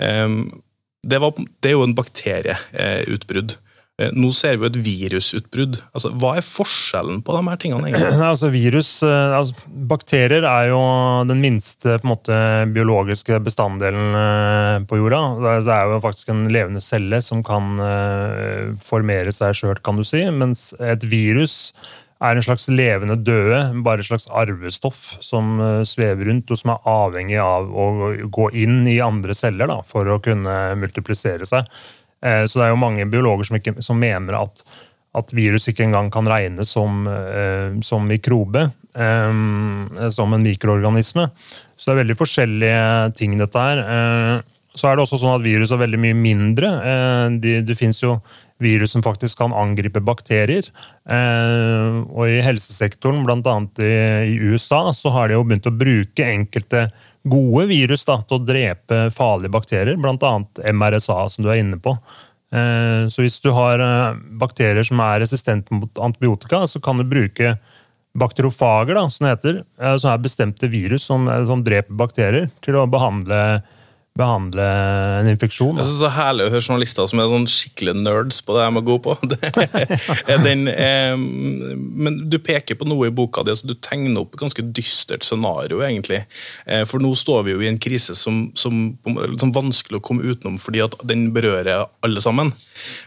Um, 0.01 0.63
det, 1.05 1.21
var, 1.21 1.35
det 1.37 1.69
er 1.69 1.77
jo 1.77 1.85
en 1.85 1.95
bakterieutbrudd. 1.95 3.59
Eh, 4.01 4.13
nå 4.17 4.31
ser 4.33 4.57
vi 4.57 4.65
jo 4.65 4.71
et 4.71 4.79
virusutbrudd. 4.81 5.79
Altså, 5.93 6.13
hva 6.17 6.35
er 6.39 6.47
forskjellen 6.47 7.21
på 7.27 7.37
de 7.37 7.43
her 7.51 7.61
tingene? 7.61 7.93
altså, 8.31 8.51
virus, 8.53 8.95
eh, 9.05 9.37
altså, 9.37 9.69
bakterier 9.91 10.47
er 10.49 10.71
jo 10.71 10.81
den 11.29 11.43
minste 11.45 11.99
måte, 12.07 12.35
biologiske 12.73 13.41
bestanddelen 13.45 14.19
eh, 14.23 14.77
på 14.89 15.03
jorda. 15.03 15.23
Det 15.45 15.77
er 15.77 15.95
jo 15.95 16.03
faktisk 16.07 16.33
en 16.33 16.47
levende 16.53 16.85
celle 16.85 17.21
som 17.25 17.45
kan 17.45 17.73
formere 18.85 19.33
seg 19.35 19.57
sjøl, 19.57 19.79
kan 19.85 19.99
du 19.99 20.07
si. 20.07 20.23
Mens 20.33 20.71
et 20.81 21.05
virus 21.09 21.73
er 22.21 22.37
en 22.37 22.45
slags 22.45 22.67
levende 22.69 23.17
døde, 23.17 23.61
bare 23.85 24.03
et 24.03 24.09
slags 24.09 24.27
arvestoff 24.37 25.15
som 25.25 25.57
svever 25.89 26.29
rundt, 26.29 26.51
og 26.53 26.61
som 26.61 26.75
er 26.75 26.91
avhengig 26.93 27.39
av 27.41 27.71
å 27.73 27.87
gå 28.29 28.51
inn 28.61 28.83
i 28.91 28.99
andre 29.01 29.37
celler 29.37 29.71
da, 29.73 29.79
for 29.89 30.09
å 30.09 30.21
kunne 30.25 30.59
multiplisere 30.81 31.49
seg. 31.49 31.69
Eh, 32.25 32.45
så 32.47 32.61
det 32.61 32.69
er 32.69 32.75
jo 32.75 32.81
mange 32.81 33.09
biologer 33.11 33.49
som, 33.49 33.59
ikke, 33.61 33.77
som 33.85 34.01
mener 34.01 34.37
at, 34.41 34.63
at, 35.17 35.33
virus 35.37 35.69
ikke 35.71 35.87
engang 35.87 36.11
kan 36.13 36.29
regnes 36.29 36.73
som, 36.77 37.07
eh, 37.09 37.81
som 37.87 38.07
mikrobe. 38.09 38.69
Eh, 38.91 39.33
som 40.13 40.37
en 40.37 40.45
mikroorganisme. 40.47 41.29
Så 41.77 41.89
det 41.89 41.95
er 41.95 42.03
veldig 42.03 42.21
forskjellige 42.21 42.87
ting, 43.17 43.39
dette 43.41 43.61
her. 43.65 44.43
Så 44.77 44.87
er 44.87 44.97
det 44.97 45.03
også 45.03 45.19
sånn 45.23 45.39
at 45.39 45.45
virus 45.47 45.73
er 45.73 45.81
veldig 45.81 45.99
mye 46.03 46.17
mindre. 46.19 46.69
Det, 47.41 47.55
det 47.65 47.77
fins 47.79 48.03
jo 48.03 48.19
virus 48.61 48.93
som 48.93 49.03
faktisk 49.03 49.41
kan 49.41 49.55
angripe 49.57 50.03
bakterier. 50.05 50.69
Og 51.09 52.29
i 52.29 52.43
helsesektoren, 52.45 53.25
bl.a. 53.25 53.55
I, 53.81 53.89
i 54.29 54.37
USA, 54.53 54.83
så 54.93 55.15
har 55.17 55.31
de 55.31 55.39
jo 55.39 55.47
begynt 55.49 55.71
å 55.71 55.75
bruke 55.81 56.29
enkelte 56.29 56.85
gode 57.23 57.67
virus 57.71 58.07
da, 58.09 58.21
til 58.25 58.39
å 58.39 58.45
drepe 58.45 59.03
farlige 59.15 59.53
bakterier, 59.53 59.99
bl.a. 60.01 60.33
MRSA, 60.73 61.19
som 61.33 61.45
du 61.45 61.51
er 61.53 61.61
inne 61.63 61.81
på. 61.83 61.97
Eh, 62.51 63.09
så 63.13 63.23
hvis 63.23 63.39
du 63.45 63.53
har 63.55 63.83
eh, 63.83 64.17
bakterier 64.41 64.87
som 64.87 65.03
er 65.05 65.21
resistente 65.23 65.75
mot 65.75 66.01
antibiotika, 66.03 66.65
så 66.67 66.81
kan 66.83 66.99
du 66.99 67.07
bruke 67.07 67.55
bakteriofager, 68.19 68.97
da, 68.97 69.05
som 69.11 69.27
det 69.27 69.35
heter, 69.37 69.61
eh, 69.83 69.97
som 70.03 70.15
er 70.15 70.25
bestemte 70.25 70.71
virus 70.73 71.07
som, 71.07 71.29
som 71.47 71.63
dreper 71.67 71.95
bakterier, 71.99 72.49
til 72.65 72.81
å 72.81 72.89
behandle 72.91 73.61
behandle 74.19 74.65
en 75.21 75.29
infeksjon. 75.31 75.79
Jeg 75.79 75.87
synes 75.87 76.01
Det 76.03 76.09
er 76.09 76.17
herlig 76.17 76.47
å 76.47 76.53
høre 76.53 76.65
journalister 76.65 77.07
som 77.11 77.23
er 77.23 77.31
sånn 77.31 77.47
skikkelig 77.51 77.95
nerds 78.01 78.41
på 78.45 78.57
det 78.57 78.65
de 78.67 78.81
er 78.81 78.87
gode 78.89 79.05
på. 79.05 79.15
Den, 80.45 80.67
eh, 80.73 81.15
men 81.17 82.19
du 82.31 82.39
peker 82.43 82.79
på 82.81 82.89
noe 82.91 83.11
i 83.11 83.15
boka 83.15 83.45
di, 83.47 83.55
altså 83.55 83.71
du 83.71 83.77
tegner 83.79 84.25
opp 84.25 84.35
et 84.35 84.43
ganske 84.43 84.67
dystert 84.77 85.27
scenario. 85.27 85.81
egentlig. 85.87 86.25
Eh, 86.67 86.85
for 86.91 87.03
nå 87.03 87.15
står 87.17 87.47
vi 87.47 87.55
jo 87.55 87.63
i 87.63 87.71
en 87.71 87.81
krise 87.81 88.17
som, 88.19 88.49
som, 88.59 88.83
som 89.41 89.55
vanskelig 89.55 90.01
å 90.01 90.05
komme 90.05 90.27
utenom 90.27 90.59
fordi 90.61 90.83
at 90.85 90.99
den 91.09 91.31
berører 91.37 91.87
alle 92.05 92.23
sammen. 92.25 92.53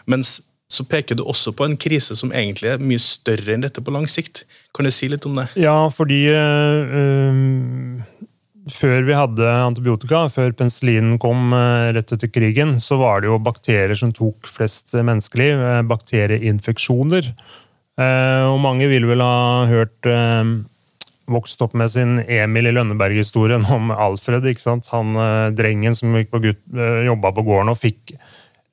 Mens 0.09 0.39
så 0.73 0.85
peker 0.89 1.17
du 1.19 1.23
også 1.27 1.53
på 1.53 1.67
en 1.67 1.75
krise 1.77 2.15
som 2.17 2.31
egentlig 2.33 2.71
er 2.71 2.81
mye 2.81 3.01
større 3.01 3.53
enn 3.53 3.65
dette 3.65 3.83
på 3.83 3.93
lang 3.93 4.07
sikt. 4.09 4.45
Kan 4.73 4.87
du 4.87 4.93
si 4.93 5.09
litt 5.11 5.27
om 5.29 5.37
det? 5.37 5.49
Ja, 5.59 5.75
fordi 5.93 6.23
øh, 6.33 6.95
øh, 6.97 8.29
før 8.71 9.03
vi 9.07 9.15
hadde 9.17 9.47
antibiotika, 9.65 10.25
før 10.31 10.53
penicillinen 10.55 11.17
kom 11.21 11.51
øh, 11.55 11.91
rett 11.95 12.13
etter 12.15 12.31
krigen, 12.31 12.77
så 12.83 12.99
var 13.01 13.23
det 13.23 13.31
jo 13.31 13.39
bakterier 13.43 13.95
som 13.99 14.13
tok 14.15 14.47
flest 14.47 14.95
menneskeliv. 14.95 15.63
bakterieinfeksjoner. 15.89 17.33
og 18.49 18.59
mange 18.63 18.87
vil 18.89 19.05
vel 19.05 19.21
ha 19.21 19.65
hørt 19.69 20.07
vokst 21.29 21.61
opp 21.61 21.75
med 21.77 21.91
sin 21.93 22.17
Emil 22.25 22.67
i 22.67 22.73
Lønneberg-historien 22.73 23.67
om 23.69 23.91
Alfred. 23.93 24.47
ikke 24.49 24.63
sant? 24.63 24.89
Han 24.89 25.13
drengen 25.53 25.93
som 25.95 26.15
gikk 26.17 26.31
på 26.33 26.41
gutt, 26.47 26.63
jobba 27.05 27.31
på 27.35 27.45
gården 27.45 27.69
og 27.69 27.77
fikk 27.77 28.15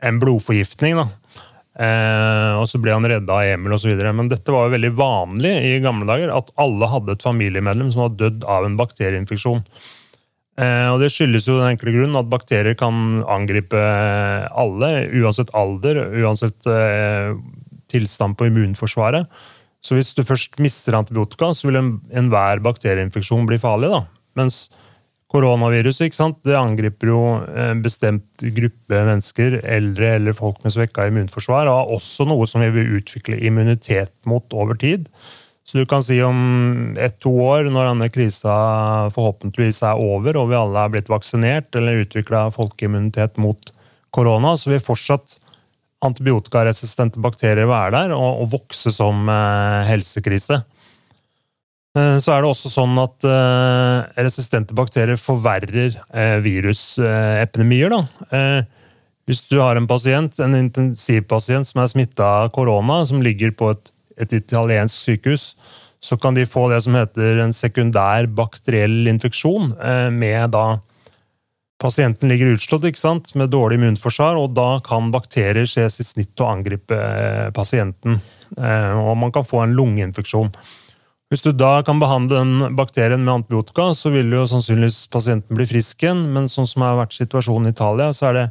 en 0.00 0.22
blodforgiftning. 0.22 0.96
da. 0.96 1.19
Eh, 1.78 2.52
og 2.58 2.66
så 2.66 2.80
ble 2.82 2.96
han 2.96 3.06
redda 3.06 3.36
av 3.36 3.52
Emil 3.52 3.76
osv. 3.76 3.94
Men 4.10 4.30
dette 4.30 4.52
var 4.52 4.66
jo 4.66 4.74
veldig 4.74 4.90
vanlig 4.98 5.54
i 5.68 5.78
gamle 5.84 6.08
dager, 6.08 6.32
at 6.34 6.50
alle 6.60 6.90
hadde 6.90 7.14
et 7.14 7.24
familiemedlem 7.24 7.92
som 7.94 8.06
var 8.06 8.18
dødd 8.18 8.44
av 8.50 8.66
en 8.66 8.76
bakterieinfeksjon. 8.80 9.62
Eh, 10.60 10.88
og 10.90 11.00
Det 11.00 11.12
skyldes 11.14 11.46
jo 11.48 11.60
den 11.60 11.70
enkle 11.72 11.94
grunnen 11.94 12.18
at 12.20 12.30
bakterier 12.32 12.76
kan 12.78 13.22
angripe 13.30 13.80
alle, 14.50 14.90
uansett 15.22 15.54
alder, 15.56 16.02
uansett 16.20 16.68
eh, 16.68 17.32
tilstand 17.90 18.36
på 18.38 18.50
immunforsvaret. 18.50 19.30
Så 19.80 19.96
hvis 19.96 20.12
du 20.12 20.26
først 20.28 20.58
mister 20.60 20.98
antibiotika, 20.98 21.54
så 21.56 21.70
vil 21.70 21.78
enhver 21.80 22.58
en 22.58 22.66
bakterieinfeksjon 22.66 23.46
bli 23.48 23.56
farlig. 23.62 23.88
da. 23.94 24.04
Mens 24.36 24.66
Koronaviruset 25.30 26.08
ikke 26.08 26.18
sant? 26.18 26.40
Det 26.46 26.56
angriper 26.58 27.12
jo 27.12 27.20
en 27.54 27.82
bestemt 27.84 28.42
gruppe 28.56 29.02
mennesker, 29.06 29.60
eldre 29.62 30.16
eller 30.16 30.34
folk 30.34 30.58
med 30.64 30.74
svekka 30.74 31.06
immunforsvar, 31.06 31.70
og 31.70 31.76
har 31.78 31.92
også 31.98 32.26
noe 32.26 32.48
som 32.50 32.64
vi 32.64 32.72
vil 32.74 32.96
utvikle 32.98 33.38
immunitet 33.46 34.14
mot 34.26 34.46
over 34.58 34.78
tid. 34.80 35.06
Så 35.62 35.78
du 35.78 35.86
kan 35.86 36.02
si 36.02 36.16
om 36.26 36.96
ett-to 36.98 37.30
år, 37.44 37.68
når 37.70 37.92
denne 37.92 38.08
krisa 38.10 38.54
forhåpentligvis 39.14 39.84
er 39.86 40.02
over, 40.02 40.40
og 40.40 40.50
vi 40.50 40.58
alle 40.58 40.82
er 40.82 40.90
blitt 40.96 41.12
vaksinert 41.12 41.78
eller 41.78 42.02
utvikla 42.02 42.48
folkeimmunitet 42.56 43.38
mot 43.38 43.70
korona, 44.10 44.56
så 44.58 44.72
vil 44.72 44.82
fortsatt 44.82 45.36
antibiotikaresistente 46.02 47.22
bakterier 47.22 47.70
være 47.70 47.92
der 47.94 48.16
og, 48.16 48.42
og 48.42 48.52
vokse 48.56 48.90
som 48.90 49.28
eh, 49.30 49.86
helsekrise. 49.92 50.62
Eh, 51.98 52.16
så 52.22 52.34
er 52.34 52.42
det 52.42 52.50
også 52.52 52.70
sånn 52.70 52.98
at 53.02 53.26
eh, 53.26 54.10
resistente 54.22 54.76
bakterier 54.78 55.18
forverrer 55.18 55.96
eh, 56.14 56.36
virusepidemier. 56.44 57.96
Hvis 59.26 59.42
du 59.50 59.58
har 59.60 59.78
en 59.78 59.88
pasient, 59.90 60.38
en 60.42 60.56
intensivpasient 60.58 61.66
som 61.66 61.82
er 61.82 61.90
smitta 61.90 62.28
av 62.44 62.52
korona, 62.54 63.02
som 63.06 63.22
ligger 63.22 63.52
på 63.54 63.72
et, 63.74 63.92
et, 64.18 64.32
italiensk 64.38 64.94
sykehus, 64.94 65.52
så 66.00 66.16
kan 66.16 66.34
de 66.34 66.46
få 66.48 66.68
det 66.72 66.80
som 66.86 66.96
heter 66.96 67.42
en 67.44 67.52
sekundær 67.54 68.26
bakteriell 68.32 69.10
infeksjon. 69.10 69.74
med 70.16 70.54
da 70.56 70.80
Pasienten 71.80 72.28
ligger 72.28 72.50
utslått 72.52 72.84
ikke 72.90 73.00
sant? 73.00 73.30
med 73.40 73.48
dårlig 73.54 73.78
immunforsvar, 73.78 74.36
og 74.36 74.50
da 74.52 74.82
kan 74.84 75.08
bakterier 75.14 75.64
ses 75.64 75.96
i 76.02 76.04
snitt 76.04 76.34
og 76.42 76.50
angripe 76.50 76.98
pasienten. 77.56 78.18
Og 78.52 79.14
man 79.16 79.32
kan 79.32 79.46
få 79.48 79.62
en 79.64 79.72
lungeinfeksjon. 79.78 80.50
Hvis 81.30 81.44
du 81.46 81.52
da 81.54 81.76
kan 81.86 82.00
behandle 82.02 82.40
den 82.40 82.74
bakterien 82.74 83.22
med 83.22 83.34
antibiotika, 83.36 83.92
så 83.94 84.10
vil 84.10 84.32
jo 84.34 84.48
sannsynligvis 84.50 85.04
pasienten 85.12 85.54
bli 85.54 85.66
frisk 85.70 86.02
igjen, 86.02 86.24
men 86.34 86.48
sånn 86.50 86.66
som 86.66 86.82
har 86.82 86.98
vært 86.98 87.14
situasjonen 87.14 87.70
i 87.70 87.74
Italia, 87.76 88.08
så 88.10 88.26
er 88.30 88.34
det 88.34 88.46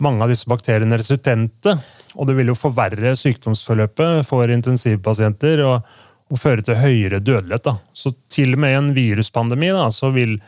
mange 0.00 0.24
av 0.24 0.32
disse 0.32 0.48
bakteriene 0.48 0.96
resistente. 0.96 1.76
Og 2.16 2.30
det 2.30 2.38
vil 2.38 2.48
jo 2.48 2.56
forverre 2.56 3.12
sykdomsforløpet 3.20 4.24
for 4.24 4.48
intensivpasienter 4.48 5.60
og, 5.68 5.84
og 6.32 6.40
føre 6.40 6.64
til 6.64 6.80
høyere 6.80 7.20
dødelighet. 7.20 7.68
Da. 7.68 7.76
Så 7.92 8.14
til 8.32 8.56
og 8.56 8.64
med 8.64 8.72
i 8.72 8.78
en 8.80 8.92
viruspandemi 8.96 9.68
da, 9.76 9.90
så 9.92 10.08
vil 10.16 10.38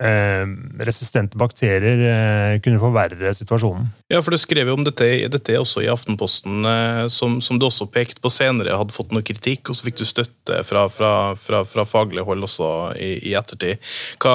resistente 0.00 1.36
bakterier 1.36 2.00
eh, 2.08 2.60
kunne 2.64 2.80
forverre 2.80 3.34
situasjonen. 3.36 3.90
Ja, 4.08 4.22
for 4.24 4.32
Du 4.32 4.40
skrev 4.40 4.70
jo 4.70 4.78
om 4.78 4.84
dette, 4.86 5.06
dette 5.28 5.58
også 5.60 5.84
i 5.84 5.90
Aftenposten, 5.92 6.64
eh, 6.64 7.04
som, 7.12 7.38
som, 7.44 7.58
du 7.60 7.66
også 7.68 7.90
pekte 7.92 8.22
på 8.24 8.32
senere 8.32 8.78
hadde 8.80 8.96
fått 8.96 9.12
noe 9.12 9.26
kritikk, 9.26 9.68
og 9.68 9.76
så 9.76 9.88
fikk 9.88 10.00
du 10.00 10.06
støtte 10.08 10.62
fra, 10.64 10.86
fra, 10.88 11.12
fra, 11.36 11.64
fra 11.68 11.84
faglig 11.88 12.24
hold 12.24 12.48
også 12.48 12.70
i, 12.96 13.12
i 13.30 13.36
ettertid. 13.36 13.80
Hva, 14.22 14.34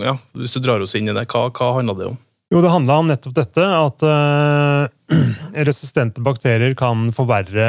ja, 0.00 0.16
hvis 0.38 0.56
du 0.56 0.62
drar 0.64 0.84
oss 0.84 0.96
inn 0.96 1.10
i 1.10 1.16
det, 1.16 1.28
hva, 1.28 1.48
hva 1.52 1.74
handla 1.78 1.98
det 1.98 2.12
om? 2.14 2.20
Jo, 2.52 2.60
Det 2.60 2.68
handla 2.68 2.98
om 3.00 3.08
nettopp 3.08 3.32
dette, 3.32 3.64
at 3.64 4.02
uh, 4.04 5.14
resistente 5.68 6.20
bakterier 6.20 6.74
kan 6.76 7.06
forverre 7.16 7.68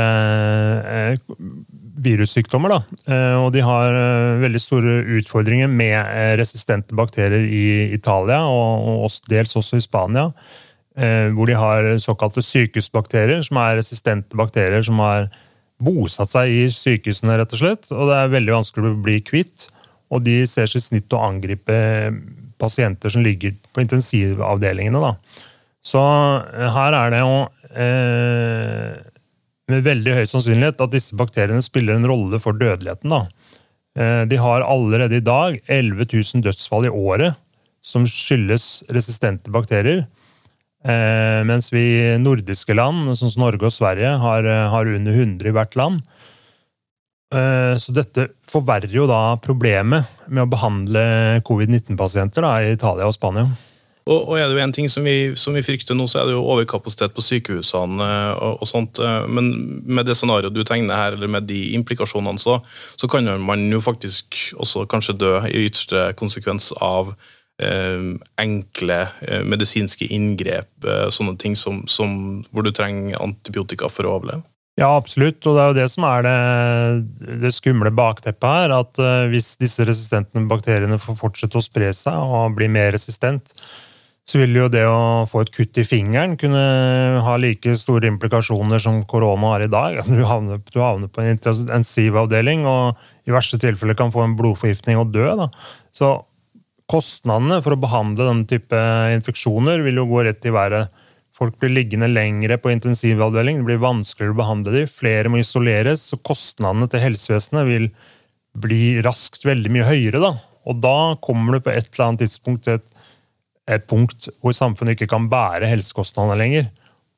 uh, 0.83 1.37
virussykdommer. 2.03 2.73
Da. 2.73 2.99
Uh, 3.07 3.37
og 3.45 3.53
de 3.55 3.63
har 3.65 3.97
veldig 4.43 4.61
store 4.61 4.97
utfordringer 5.19 5.71
med 5.71 6.37
resistente 6.39 6.95
bakterier 6.97 7.47
i 7.47 7.93
Italia, 7.95 8.43
og, 8.47 9.09
dels 9.29 9.55
også 9.59 9.79
i 9.79 9.87
Spania. 9.87 10.31
hvor 11.33 11.49
de 11.49 11.55
har 11.57 11.97
såkalte 11.97 12.41
sykehusbakterier, 12.45 13.41
som 13.41 13.57
er 13.57 13.79
resistente 13.79 14.37
bakterier 14.37 14.83
som 14.85 14.99
har 15.01 15.31
bosatt 15.81 16.29
seg 16.29 16.51
i 16.51 16.67
sykehusene, 16.69 17.37
rett 17.39 17.55
og 17.55 17.61
slett. 17.61 17.89
Og 17.91 18.09
det 18.09 18.19
er 18.19 18.33
veldig 18.33 18.53
vanskelig 18.59 18.91
å 18.91 18.99
bli 19.03 19.19
kvitt. 19.25 19.67
Og 20.13 20.21
de 20.25 20.43
ser 20.49 20.69
sitt 20.69 20.85
snitt 20.85 21.13
å 21.15 21.23
angripe 21.25 21.77
pasienter 22.61 23.11
som 23.13 23.23
ligger 23.25 23.55
på 23.73 23.83
intensivavdelingene. 23.83 25.01
Da. 25.01 25.15
Så 25.83 26.03
eh, 26.53 26.69
her 26.77 26.97
er 26.99 27.13
det 27.13 27.23
jo 27.23 27.33
eh, 27.73 29.01
med 29.71 29.85
veldig 29.85 30.17
høy 30.17 30.25
sannsynlighet 30.27 30.81
at 30.83 30.93
disse 30.93 31.15
bakteriene 31.17 31.63
spiller 31.63 31.97
en 31.97 32.07
rolle 32.09 32.39
for 32.43 32.57
dødeligheten. 32.59 33.13
Da. 33.13 33.23
Eh, 33.93 34.23
de 34.29 34.39
har 34.41 34.65
allerede 34.65 35.19
i 35.19 35.23
dag 35.23 35.59
11 35.67 36.07
000 36.09 36.43
dødsfall 36.47 36.89
i 36.89 36.91
året 36.91 37.39
som 37.83 38.07
skyldes 38.07 38.83
resistente 38.95 39.51
bakterier. 39.53 40.05
Eh, 40.83 41.41
mens 41.47 41.69
vi 41.71 41.85
nordiske 42.19 42.75
land, 42.75 43.13
sånn 43.15 43.31
som 43.31 43.45
Norge 43.45 43.69
og 43.69 43.75
Sverige, 43.75 44.17
har, 44.19 44.43
eh, 44.43 44.69
har 44.69 44.87
under 44.97 45.13
100 45.13 45.47
i 45.47 45.55
hvert 45.55 45.75
land. 45.79 46.03
Så 47.33 47.89
dette 47.89 48.27
forverrer 48.45 48.91
jo 48.93 49.07
da 49.09 49.35
problemet 49.41 50.05
med 50.29 50.43
å 50.43 50.51
behandle 50.51 51.41
covid-19-pasienter 51.41 52.45
i 52.61 52.75
Italia 52.75 53.07
og 53.07 53.15
Spania. 53.15 53.47
Og, 54.03 54.17
og, 54.17 54.33
er 54.35 54.49
det 54.49 54.57
jo 54.57 54.63
en 54.65 54.73
ting 54.75 54.89
som 54.91 55.05
vi, 55.07 55.31
som 55.39 55.55
vi, 55.55 55.63
frykter 55.63 55.95
nå, 55.95 56.09
så 56.11 56.19
er 56.19 56.27
det 56.27 56.35
jo 56.35 56.43
overkapasitet 56.43 57.13
på 57.15 57.23
sykehusene. 57.23 58.03
Eh, 58.03 58.31
og, 58.35 58.57
og 58.63 58.67
sånt, 58.67 58.99
eh, 58.99 59.27
Men 59.31 59.51
med 59.87 60.09
det 60.09 60.17
scenarioet 60.19 60.55
du 60.55 60.63
tegner 60.67 60.99
her, 60.99 61.15
eller 61.17 61.31
med 61.31 61.47
de 61.47 61.61
implikasjonene, 61.77 62.41
så, 62.41 62.59
så 62.99 63.07
kan 63.07 63.29
man 63.39 63.63
jo 63.71 63.79
faktisk 63.83 64.51
også 64.59 64.85
kanskje 64.91 65.19
dø 65.21 65.37
i 65.47 65.67
ytterste 65.69 66.09
konsekvens 66.19 66.73
av 66.83 67.13
eh, 67.63 68.09
enkle 68.43 68.99
eh, 69.21 69.43
medisinske 69.47 70.09
inngrep. 70.11 70.71
Eh, 70.83 71.07
sånne 71.07 71.37
ting 71.39 71.55
som, 71.55 71.85
som, 71.87 72.43
hvor 72.51 72.67
du 72.67 72.73
trenger 72.75 73.21
antibiotika 73.23 73.87
for 73.91 74.09
å 74.09 74.17
overleve. 74.17 74.43
Ja, 74.79 74.89
absolutt. 74.97 75.45
Og 75.45 75.55
det 75.55 75.63
er 75.63 75.71
jo 75.71 75.77
det 75.77 75.87
som 75.93 76.05
er 76.09 76.25
det, 76.25 77.39
det 77.43 77.53
skumle 77.53 77.91
bakteppet 77.93 78.49
her. 78.49 78.73
At 78.73 78.97
uh, 78.97 79.29
hvis 79.29 79.53
disse 79.61 79.85
resistente 79.85 80.41
bakteriene 80.49 80.97
får 81.01 81.19
fortsette 81.19 81.59
å 81.59 81.63
spre 81.63 81.91
seg 81.93 82.17
og 82.17 82.55
bli 82.57 82.71
mer 82.73 82.89
resistent, 82.95 83.53
så 84.23 84.39
vil 84.39 84.55
jo 84.55 84.69
det 84.71 84.85
å 84.87 85.25
få 85.27 85.41
et 85.43 85.51
kutt 85.51 85.79
i 85.81 85.83
fingeren 85.83 86.37
kunne 86.39 86.61
ha 87.25 87.33
like 87.41 87.75
store 87.79 88.07
implikasjoner 88.07 88.79
som 88.79 89.01
korona 89.09 89.55
har 89.55 89.65
i 89.65 89.71
dag. 89.71 89.99
Du 90.07 90.23
havner, 90.27 90.61
du 90.63 90.79
havner 90.79 91.11
på 91.11 91.23
en 91.23 91.33
intensivavdeling 91.35 92.63
og 92.69 93.01
i 93.27 93.33
verste 93.35 93.59
tilfelle 93.59 93.97
kan 93.99 94.13
få 94.13 94.23
en 94.23 94.37
blodforgiftning 94.39 94.99
og 95.01 95.11
dø. 95.15 95.27
Da. 95.39 95.49
Så 95.95 96.13
kostnadene 96.91 97.59
for 97.63 97.75
å 97.75 97.81
behandle 97.83 98.29
denne 98.29 98.47
type 98.47 98.79
infeksjoner 99.17 99.83
vil 99.83 99.99
jo 99.99 100.09
gå 100.11 100.27
rett 100.27 100.47
i 100.47 100.55
været 100.55 100.99
Folk 101.33 101.55
blir 101.57 101.71
liggende 101.73 102.05
lengre 102.11 102.59
på 102.61 102.69
intensivavdeling, 102.69 103.63
det 103.63 103.65
blir 103.65 103.79
vanskeligere 103.81 104.35
å 104.35 104.37
behandle 104.37 104.73
dem, 104.75 104.89
flere 104.89 105.31
må 105.33 105.39
isoleres, 105.41 106.03
så 106.11 106.19
kostnadene 106.21 106.85
til 106.93 107.01
helsevesenet 107.01 107.65
vil 107.65 107.87
bli 108.61 108.99
raskt 109.01 109.41
veldig 109.49 109.71
mye 109.73 109.87
høyere. 109.87 110.21
Da. 110.21 110.29
Og 110.69 110.77
da 110.83 110.97
kommer 111.25 111.57
du 111.57 111.65
på 111.65 111.73
et 111.73 111.89
eller 111.89 112.05
annet 112.05 112.21
tidspunkt 112.27 112.67
til 112.67 112.77
et, 112.77 112.85
et 113.69 113.85
punkt 113.87 114.27
hvor 114.43 114.55
samfunnet 114.55 114.97
ikke 114.97 115.11
kan 115.13 115.29
bære 115.31 115.69
helsekostnadene 115.71 116.39
lenger, 116.39 116.69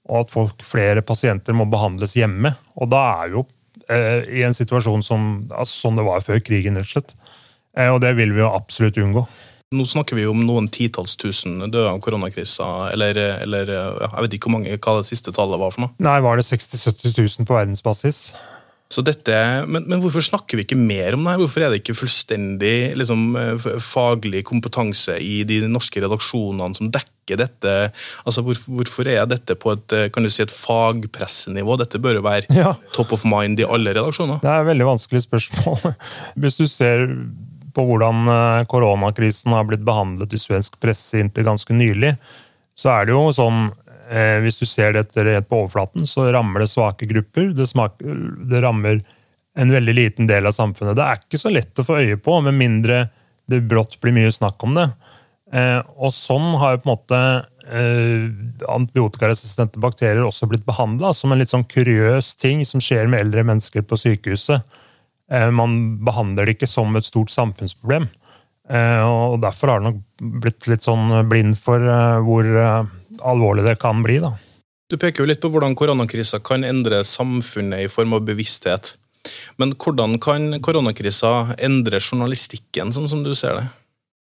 og 0.05 0.25
at 0.25 0.33
folk, 0.33 0.61
flere 0.65 1.01
pasienter 1.05 1.55
må 1.57 1.65
behandles 1.69 2.13
hjemme. 2.17 2.53
Og 2.77 2.91
da 2.93 3.01
er 3.23 3.31
vi 3.31 3.39
jo 3.39 3.45
eh, 3.89 4.21
i 4.37 4.45
en 4.45 4.53
situasjon 4.53 5.01
som, 5.05 5.27
altså, 5.49 5.87
sånn 5.87 5.97
det 5.97 6.05
var 6.05 6.25
før 6.25 6.43
krigen, 6.45 6.77
rett 6.77 6.91
og 6.91 6.93
slett. 6.93 7.15
Eh, 7.77 7.89
og 7.89 8.01
det 8.05 8.13
vil 8.19 8.35
vi 8.35 8.43
jo 8.43 8.53
absolutt 8.53 9.01
unngå. 9.01 9.25
Nå 9.75 9.83
snakker 9.89 10.15
vi 10.15 10.27
om 10.29 10.43
noen 10.45 10.69
titalls 10.71 11.17
tusen 11.17 11.57
døde 11.65 11.89
av 11.89 11.97
koronakrisa, 12.05 12.91
eller, 12.93 13.17
eller 13.41 13.71
jeg 13.73 14.11
vet 14.13 14.35
ikke 14.37 14.47
hvor 14.47 14.59
mange, 14.59 14.77
hva 14.77 14.99
det 14.99 15.09
siste 15.09 15.33
tallet 15.35 15.59
var 15.59 15.73
for 15.73 15.87
noe? 15.87 15.95
Nei, 16.05 16.19
var 16.23 16.37
det 16.37 16.45
60 16.47 16.77
000-70 16.85 17.41
000 17.41 17.49
på 17.49 17.57
verdensbasis? 17.57 18.19
Så 18.91 19.01
dette, 19.01 19.33
men, 19.65 19.87
men, 19.89 19.97
hvorfor 20.03 20.21
snakker 20.21 20.59
vi 20.59 20.65
ikke 20.67 20.77
mer 20.77 21.15
om 21.17 21.23
det 21.25 21.33
her? 21.33 21.39
Hvorfor 21.41 21.63
er 21.65 21.73
det 21.73 21.79
ikke 21.81 21.97
fullstendig 21.97 22.93
liksom, 22.99 23.23
faglig 23.81 24.43
kompetanse 24.45 25.17
i 25.17 25.39
de 25.47 25.63
norske 25.65 26.03
redaksjonene 26.03 26.77
som 26.77 26.91
dekker 26.93 27.41
dette? 27.41 27.73
Altså, 28.29 28.43
hvor, 28.45 28.59
Hvorfor 28.77 29.09
er 29.09 29.25
dette 29.31 29.57
på 29.57 29.73
et 29.73 29.97
kan 30.13 30.25
du 30.25 30.29
si, 30.29 30.43
et 30.45 30.53
fagpressenivå? 30.53 31.79
Dette 31.81 32.01
bør 32.01 32.19
jo 32.19 32.27
være 32.27 32.53
ja. 32.53 32.75
top 32.93 33.15
of 33.17 33.25
mind 33.25 33.63
i 33.63 33.67
alle 33.67 33.95
redaksjoner. 33.97 34.37
Det 34.45 34.53
er 34.53 34.61
et 34.61 34.69
veldig 34.69 34.89
vanskelig 34.93 35.25
spørsmål. 35.25 35.97
Hvis 36.45 36.61
du 36.61 36.67
ser 36.69 37.09
på 37.75 37.83
hvordan 37.89 38.29
eh, 38.31 38.63
koronakrisen 38.71 39.55
har 39.55 39.65
blitt 39.67 39.83
behandlet 39.85 40.37
i 40.37 40.39
svensk 40.39 40.77
presse 40.79 41.19
inntil 41.19 41.49
ganske 41.49 41.75
nylig, 41.75 42.13
så 42.75 42.91
er 42.91 43.07
det 43.07 43.15
jo 43.15 43.27
sånn 43.35 43.69
eh, 44.09 44.39
Hvis 44.45 44.59
du 44.61 44.65
ser 44.69 44.95
dette 44.95 45.23
rett 45.25 45.49
på 45.49 45.63
overflaten, 45.63 46.07
så 46.09 46.29
rammer 46.33 46.63
det 46.63 46.71
svake 46.73 47.07
grupper. 47.09 47.51
Det, 47.57 47.67
smaker, 47.69 48.23
det 48.49 48.63
rammer 48.63 49.01
en 49.55 49.71
veldig 49.71 49.95
liten 49.95 50.27
del 50.27 50.47
av 50.47 50.55
samfunnet. 50.55 50.97
Det 50.97 51.05
er 51.05 51.21
ikke 51.21 51.41
så 51.41 51.51
lett 51.53 51.79
å 51.79 51.87
få 51.87 52.01
øye 52.03 52.17
på, 52.19 52.39
med 52.43 52.57
mindre 52.59 53.05
det 53.51 53.61
brått 53.69 53.99
blir 54.01 54.15
mye 54.15 54.31
snakk 54.33 54.63
om 54.65 54.75
det. 54.77 54.89
Eh, 55.53 55.79
og 56.01 56.13
sånn 56.15 56.55
har 56.59 56.75
jo 56.75 56.81
på 56.81 56.89
en 56.89 56.95
måte 56.95 57.19
eh, 57.69 58.23
antibiotikaresistente 58.71 59.81
bakterier 59.81 60.25
også 60.25 60.49
blitt 60.49 60.65
behandla 60.65 61.13
som 61.13 61.31
en 61.31 61.41
litt 61.41 61.53
sånn 61.53 61.67
kuriøs 61.69 62.33
ting 62.41 62.65
som 62.65 62.81
skjer 62.83 63.07
med 63.11 63.27
eldre 63.27 63.45
mennesker 63.45 63.85
på 63.85 63.99
sykehuset. 64.01 64.65
Eh, 65.31 65.49
man 65.53 65.97
behandler 66.05 66.47
det 66.47 66.57
ikke 66.57 66.71
som 66.71 66.97
et 66.97 67.07
stort 67.07 67.33
samfunnsproblem. 67.33 68.09
Og 68.65 69.35
derfor 69.43 69.69
har 69.69 69.83
det 69.83 69.91
nok 69.91 70.21
blitt 70.41 70.65
litt 70.65 70.81
sånn 70.81 71.11
blind 71.29 71.53
for 71.61 71.83
hvor 72.25 72.47
alvorlig 73.21 73.65
det 73.67 73.77
kan 73.81 74.03
bli. 74.03 74.19
da. 74.23 74.35
Du 74.85 74.99
peker 75.01 75.23
jo 75.23 75.29
litt 75.29 75.41
på 75.41 75.49
hvordan 75.49 75.73
koronakrisa 75.77 76.39
kan 76.45 76.65
endre 76.67 77.01
samfunnet 77.07 77.87
i 77.87 77.89
form 77.89 78.13
av 78.13 78.25
bevissthet. 78.27 78.93
Men 79.57 79.73
hvordan 79.81 80.19
kan 80.21 80.59
koronakrisa 80.61 81.55
endre 81.57 81.97
journalistikken, 81.97 82.93
sånn 82.93 83.09
som 83.09 83.23
du 83.25 83.33
ser 83.37 83.57
det? 83.57 83.65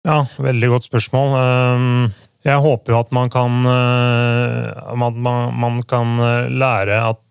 Ja, 0.07 0.23
veldig 0.41 0.71
godt 0.71 0.87
spørsmål. 0.87 1.35
Ehm, 1.37 2.03
jeg 2.47 2.63
håper 2.63 2.95
jo 2.95 2.99
at 3.03 3.11
man 3.13 3.29
kan, 3.29 3.59
at 3.67 5.17
man 5.59 5.81
kan 5.87 6.19
eh, 6.19 6.53
lære 6.53 7.01
at 7.13 7.25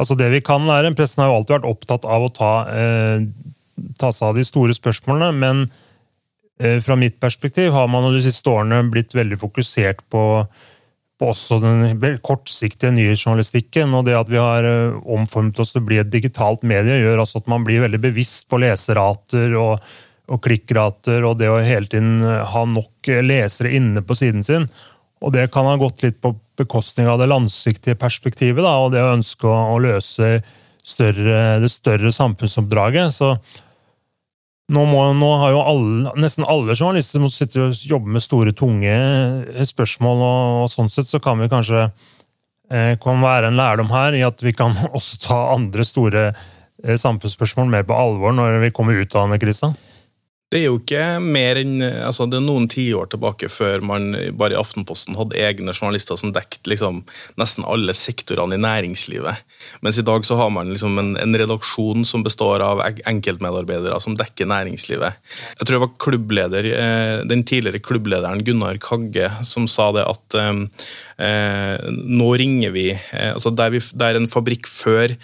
Altså 0.00 0.16
det 0.16 0.30
vi 0.32 0.38
kan 0.40 0.64
lære 0.64 0.94
Pressen 0.96 1.20
har 1.20 1.28
jo 1.28 1.34
alltid 1.36 1.52
vært 1.52 1.66
opptatt 1.68 2.06
av 2.08 2.22
å 2.24 2.30
ta, 2.32 2.52
eh, 2.72 3.26
ta 4.00 4.08
seg 4.08 4.30
av 4.30 4.38
de 4.40 4.44
store 4.48 4.72
spørsmålene, 4.74 5.28
men 5.36 5.66
fra 6.84 6.94
mitt 6.94 7.16
perspektiv 7.20 7.72
har 7.74 7.88
man 7.90 8.06
de 8.14 8.20
siste 8.22 8.46
årene 8.46 8.84
blitt 8.90 9.12
veldig 9.16 9.38
fokusert 9.40 10.00
på 10.12 10.22
også 11.30 11.58
den 11.62 12.18
kortsiktige 12.24 12.92
nyhetsjournalistikken. 12.94 13.94
Og 13.98 14.06
det 14.08 14.16
at 14.18 14.30
vi 14.32 14.40
har 14.40 14.66
eh, 14.68 15.00
omformet 15.16 15.60
oss 15.62 15.74
til 15.74 15.82
å 15.82 15.88
bli 15.88 16.00
et 16.02 16.12
digitalt 16.12 16.64
medie, 16.66 17.00
gjør 17.02 17.24
altså 17.24 17.42
at 17.42 17.50
man 17.52 17.66
blir 17.66 17.84
veldig 17.84 18.00
bevisst 18.02 18.48
på 18.50 18.60
leserater 18.62 19.56
og, 19.60 19.82
og 20.32 20.42
klikkrater, 20.44 21.26
og 21.28 21.38
det 21.40 21.50
å 21.52 21.60
hele 21.62 21.90
tiden 21.90 22.22
eh, 22.24 22.40
ha 22.54 22.64
nok 22.68 23.12
lesere 23.26 23.74
inne 23.78 24.04
på 24.06 24.18
siden 24.18 24.46
sin. 24.46 24.68
Og 25.22 25.34
det 25.36 25.50
kan 25.54 25.68
ha 25.70 25.76
gått 25.78 26.02
litt 26.02 26.18
på 26.22 26.34
bekostning 26.58 27.08
av 27.08 27.20
det 27.22 27.30
langsiktige 27.30 27.98
perspektivet, 27.98 28.64
da, 28.64 28.74
og 28.82 28.92
det 28.94 29.02
å 29.02 29.12
ønske 29.14 29.48
å, 29.48 29.78
løse 29.82 30.40
større, 30.82 31.60
det 31.62 31.70
større 31.70 32.10
samfunnsoppdraget. 32.14 33.14
Så 33.14 33.36
nå, 34.72 34.84
må, 34.88 35.02
nå, 35.16 35.28
har 35.42 35.52
jo 35.54 35.60
alle, 35.62 36.14
nesten 36.20 36.46
alle 36.48 36.76
journalister 36.76 37.20
som 37.20 37.30
sitter 37.32 37.66
og 37.66 37.84
jobber 37.86 38.16
med 38.16 38.24
store, 38.24 38.54
tunge 38.56 38.96
spørsmål, 39.68 40.24
og, 40.24 40.64
og 40.64 40.72
sånn 40.72 40.90
sett 40.92 41.10
så 41.10 41.20
kan 41.22 41.40
vi 41.42 41.50
kanskje 41.52 41.84
eh, 41.86 42.94
kan 43.02 43.22
være 43.22 43.50
en 43.50 43.58
lærdom 43.60 43.92
her 43.92 44.16
i 44.18 44.24
at 44.26 44.42
vi 44.44 44.54
kan 44.56 44.76
også 44.96 45.20
ta 45.26 45.40
andre 45.54 45.86
store 45.88 46.28
eh, 46.32 46.96
samfunnsspørsmål 46.96 47.72
mer 47.72 47.88
på 47.88 47.96
alvor 47.96 48.36
når 48.36 48.60
vi 48.64 48.72
kommer 48.74 48.98
ut 48.98 49.16
av 49.16 49.28
denne 49.28 49.40
krisa. 49.42 49.72
Det 50.52 50.58
er 50.60 50.66
jo 50.66 50.76
ikke 50.82 51.16
mer 51.24 51.56
enn 51.62 51.80
altså 51.80 52.26
Det 52.28 52.36
er 52.36 52.44
noen 52.44 52.66
tiår 52.68 53.06
tilbake 53.14 53.48
før 53.48 53.80
man 53.88 54.10
bare 54.36 54.52
i 54.52 54.58
Aftenposten 54.60 55.16
hadde 55.16 55.38
egne 55.40 55.72
journalister 55.72 56.18
som 56.20 56.34
dekket 56.34 56.68
liksom, 56.68 56.98
nesten 57.40 57.64
alle 57.64 57.94
sektorene 57.96 58.58
i 58.58 58.60
næringslivet. 58.60 59.40
Mens 59.80 59.96
i 59.96 60.04
dag 60.04 60.26
så 60.28 60.36
har 60.36 60.50
man 60.52 60.68
liksom 60.68 61.00
en, 61.00 61.14
en, 61.16 61.38
redaksjon 61.40 62.04
som 62.04 62.24
består 62.26 62.60
av 62.66 62.82
enkeltmedarbeidere 62.84 63.96
som 64.04 64.16
dekker 64.18 64.50
næringslivet. 64.50 65.16
Jeg 65.56 65.64
tror 65.64 65.78
det 65.78 65.82
var 65.86 65.94
klubbleder, 66.04 66.68
eh, 66.68 67.14
den 67.30 67.46
tidligere 67.48 67.80
klubblederen 67.80 68.44
Gunnar 68.44 68.76
Kagge 68.82 69.30
som 69.48 69.64
sa 69.70 69.88
det 69.96 70.04
at 70.04 70.38
eh, 70.38 70.52
eh 71.24 71.88
nå 71.92 72.28
ringer 72.36 72.74
vi 72.76 72.90
eh, 72.92 73.32
altså 73.32 73.54
der, 73.56 73.72
vi 73.72 73.80
der, 73.96 74.20
en 74.20 74.28
fabrikk 74.28 74.68
før 74.68 75.16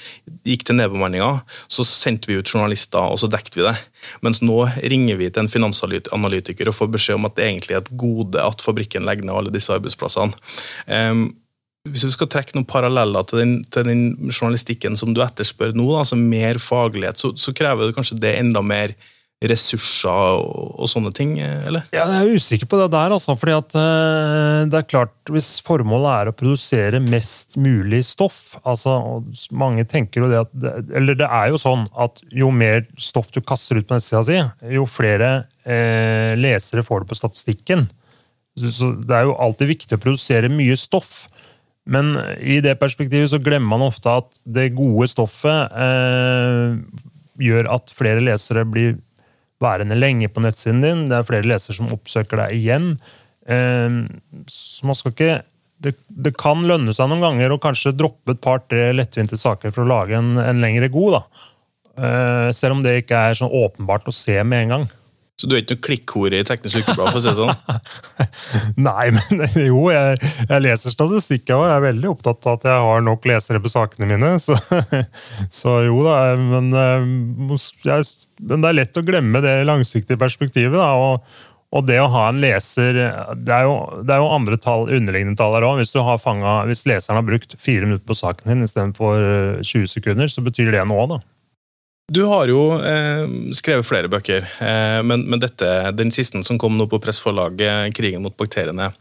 gikk 0.49 0.65
til 0.65 0.81
nedbemanninga, 0.81 1.43
så 1.69 1.85
sendte 1.85 2.31
vi 2.31 2.41
ut 2.41 2.49
journalister, 2.49 3.05
og 3.05 3.21
så 3.21 3.29
dekket 3.29 3.61
vi 3.61 3.69
det. 3.69 3.77
Mens 4.25 4.41
nå 4.45 4.61
ringer 4.93 5.19
vi 5.21 5.29
til 5.31 5.45
en 5.45 5.53
finansanalytiker 5.53 6.71
og 6.71 6.79
får 6.79 6.93
beskjed 6.95 7.19
om 7.19 7.29
at 7.29 7.37
det 7.39 7.49
egentlig 7.49 7.77
er 7.77 7.85
et 7.85 7.93
gode 8.01 8.43
at 8.43 8.65
fabrikken 8.65 9.07
legger 9.09 9.29
ned 9.29 9.37
alle 9.39 9.55
disse 9.55 9.75
arbeidsplassene. 9.75 10.37
Um, 10.87 11.29
hvis 11.89 12.05
vi 12.05 12.13
skal 12.13 12.29
trekke 12.31 12.57
noen 12.57 12.69
paralleller 12.69 13.25
til 13.29 13.41
den, 13.43 13.53
til 13.73 13.87
den 13.89 14.03
journalistikken 14.29 14.99
som 14.99 15.15
du 15.17 15.23
etterspør 15.25 15.77
nå, 15.79 15.87
altså 16.01 16.19
mer 16.21 16.61
faglighet, 16.61 17.21
så, 17.21 17.33
så 17.39 17.55
krever 17.57 17.89
det 17.89 17.97
kanskje 17.97 18.21
det 18.21 18.35
enda 18.41 18.63
mer 18.65 18.93
ressurser 19.39 20.41
og, 20.43 20.87
sånne 20.91 21.13
ting, 21.15 21.37
eller? 21.39 21.85
Ja, 21.95 22.09
Jeg 22.11 22.27
er 22.27 22.39
usikker 22.41 22.67
på 22.71 22.81
det 22.81 22.89
der, 22.91 23.13
altså. 23.15 23.37
fordi 23.39 23.55
at 23.55 23.77
uh, 23.79 24.67
det 24.67 24.81
er 24.81 24.89
klart, 24.89 25.15
Hvis 25.31 25.61
formålet 25.63 26.11
er 26.11 26.31
å 26.31 26.35
produsere 26.35 26.99
mest 26.99 27.55
mulig 27.61 28.03
stoff 28.09 28.57
altså, 28.65 29.23
Mange 29.55 29.87
tenker 29.87 30.25
jo 30.25 30.33
det 30.33 30.43
at 30.43 30.91
Eller 30.91 31.19
det 31.19 31.31
er 31.31 31.53
jo 31.53 31.63
sånn 31.63 31.87
at 31.95 32.19
jo 32.35 32.51
mer 32.51 32.83
stoff 32.99 33.31
du 33.31 33.41
kaster 33.41 33.79
ut 33.79 33.87
på 33.87 33.95
nettsida 33.95 34.25
si, 34.27 34.43
jo 34.75 34.89
flere 34.91 35.31
uh, 35.47 36.35
lesere 36.39 36.83
får 36.83 37.05
du 37.05 37.13
på 37.13 37.23
statistikken. 37.23 37.87
Så, 38.59 38.97
Det 38.99 39.15
er 39.15 39.29
jo 39.29 39.39
alltid 39.39 39.71
viktig 39.71 39.95
å 39.95 40.03
produsere 40.03 40.51
mye 40.51 40.75
stoff. 40.79 41.29
Men 41.89 42.17
i 42.43 42.59
det 42.65 42.75
perspektivet 42.83 43.31
så 43.31 43.39
glemmer 43.41 43.79
man 43.79 43.87
ofte 43.87 44.19
at 44.19 44.41
det 44.45 44.73
gode 44.77 45.07
stoffet 45.09 45.71
uh, 45.79 46.75
gjør 47.39 47.71
at 47.79 47.95
flere 47.95 48.25
lesere 48.25 48.67
blir 48.67 48.99
værende 49.63 49.99
lenge 49.99 50.31
på 50.33 50.43
nettsiden 50.45 50.83
din. 50.85 51.07
Det 51.11 51.19
er 51.19 51.29
flere 51.29 51.49
lesere 51.49 51.77
som 51.77 51.91
oppsøker 51.95 52.45
deg 52.45 52.57
igjen. 52.59 52.93
Ehm, 53.49 54.03
så 54.51 54.89
man 54.89 54.99
skal 54.99 55.15
ikke 55.15 55.33
det, 55.79 55.95
det, 56.11 56.35
kan 56.39 56.65
lønne 56.67 56.93
seg 56.95 57.11
noen 57.11 57.23
ganger 57.23 57.55
å 57.55 57.61
kanskje 57.63 57.95
droppe 57.95 58.35
et 58.35 58.43
par-tre 58.43 58.91
lettvinte 58.97 59.39
saker 59.39 59.71
for 59.75 59.85
å 59.85 59.91
lage 59.93 60.17
en, 60.19 60.35
en 60.43 60.63
lengre 60.63 60.91
god. 60.91 61.19
da. 61.19 61.45
Eh, 61.99 62.49
selv 62.55 62.79
om 62.79 62.83
det 62.83 63.01
ikke 63.03 63.21
er 63.29 63.39
sånn 63.39 63.55
åpenbart 63.55 64.11
å 64.11 64.15
se 64.15 64.37
med 64.43 64.67
en 64.67 64.75
gang. 64.75 64.89
Så 65.39 65.47
du 65.47 65.55
er 65.55 65.61
ikke 65.63 65.77
noe 65.77 65.85
klikkhore 65.87 66.39
i 66.41 66.47
Teknisk 66.47 66.81
Ukeblad? 66.83 67.13
for 67.13 67.21
å 67.21 67.23
si 67.23 67.31
det 67.31 67.39
sånn? 67.39 67.53
Nei, 68.89 69.05
men 69.15 69.45
jo, 69.69 69.85
jeg, 69.95 70.17
jeg 70.49 70.65
leser 70.65 70.95
statistikk 70.95 71.53
og 71.55 71.63
jeg 71.63 71.77
er 71.77 71.85
veldig 71.85 72.11
opptatt 72.11 72.49
av 72.49 72.57
at 72.59 72.67
jeg 72.67 72.87
har 72.89 73.05
nok 73.07 73.29
lesere 73.31 73.63
på 73.63 73.71
sakene 73.71 74.09
mine. 74.11 74.33
Så, 74.49 74.57
så 75.53 75.77
jo 75.87 76.01
da, 76.03 76.17
men, 76.41 76.73
eh, 76.75 77.07
jeg, 77.87 78.09
men, 78.43 78.65
det 78.65 78.71
er 78.71 78.77
lett 78.81 78.99
å 78.99 79.05
glemme 79.07 79.43
det 79.45 79.55
langsiktige 79.69 80.19
perspektivet. 80.19 80.75
Da, 80.75 80.91
og, 80.99 81.23
og 81.71 81.87
det 81.87 82.01
å 82.01 82.11
ha 82.11 82.29
en 82.31 82.41
leser 82.41 82.97
Det 82.97 83.53
er 83.53 83.67
jo, 83.69 83.75
det 84.03 84.15
er 84.15 84.23
jo 84.23 84.31
andre 84.33 84.59
tall, 84.61 84.87
underliggende 84.89 85.39
tall 85.39 85.55
her 85.55 85.67
òg. 85.69 85.83
Hvis, 85.83 85.95
hvis 85.95 86.87
leseren 86.89 87.21
har 87.21 87.27
brukt 87.27 87.55
fire 87.63 87.87
minutter 87.87 88.07
på 88.09 88.19
saken 88.19 88.55
din 88.55 88.67
istedenfor 88.67 89.63
20 89.63 89.85
eh, 89.85 89.91
sekunder, 89.95 90.33
så 90.33 90.43
betyr 90.43 90.75
det 90.75 90.87
noe. 90.91 91.07
da. 91.15 91.21
Du 92.09 92.23
har 92.25 92.49
jo 92.49 92.63
eh, 92.81 93.27
skrevet 93.57 93.85
flere 93.85 94.09
bøker, 94.09 94.47
eh, 94.65 95.01
men, 95.05 95.27
men, 95.29 95.43
dette, 95.43 95.69
den 95.93 96.09
siste 96.15 96.41
som 96.47 96.61
kom 96.61 96.79
nå 96.79 96.87
på 96.89 97.01
pressforlaget, 97.05 97.93
'Krigen 97.93 98.25
mot 98.25 98.37
bakteriene'. 98.37 98.95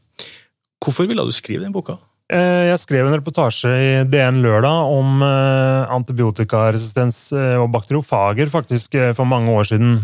Hvorfor 0.84 1.08
ville 1.08 1.24
du 1.24 1.32
skrive 1.32 1.64
den 1.64 1.76
boka? 1.76 1.96
Eh, 2.28 2.68
jeg 2.68 2.80
skrev 2.82 3.08
en 3.08 3.16
reportasje 3.16 3.70
i 3.72 3.92
DN 4.12 4.42
lørdag 4.44 4.90
om 4.92 5.22
eh, 5.24 5.94
antibiotikaresistens 5.96 7.22
eh, 7.32 7.56
og 7.56 7.70
bakteriofager 7.72 8.52
faktisk 8.52 9.00
for 9.16 9.24
mange 9.24 9.54
år 9.56 9.70
siden. 9.72 9.96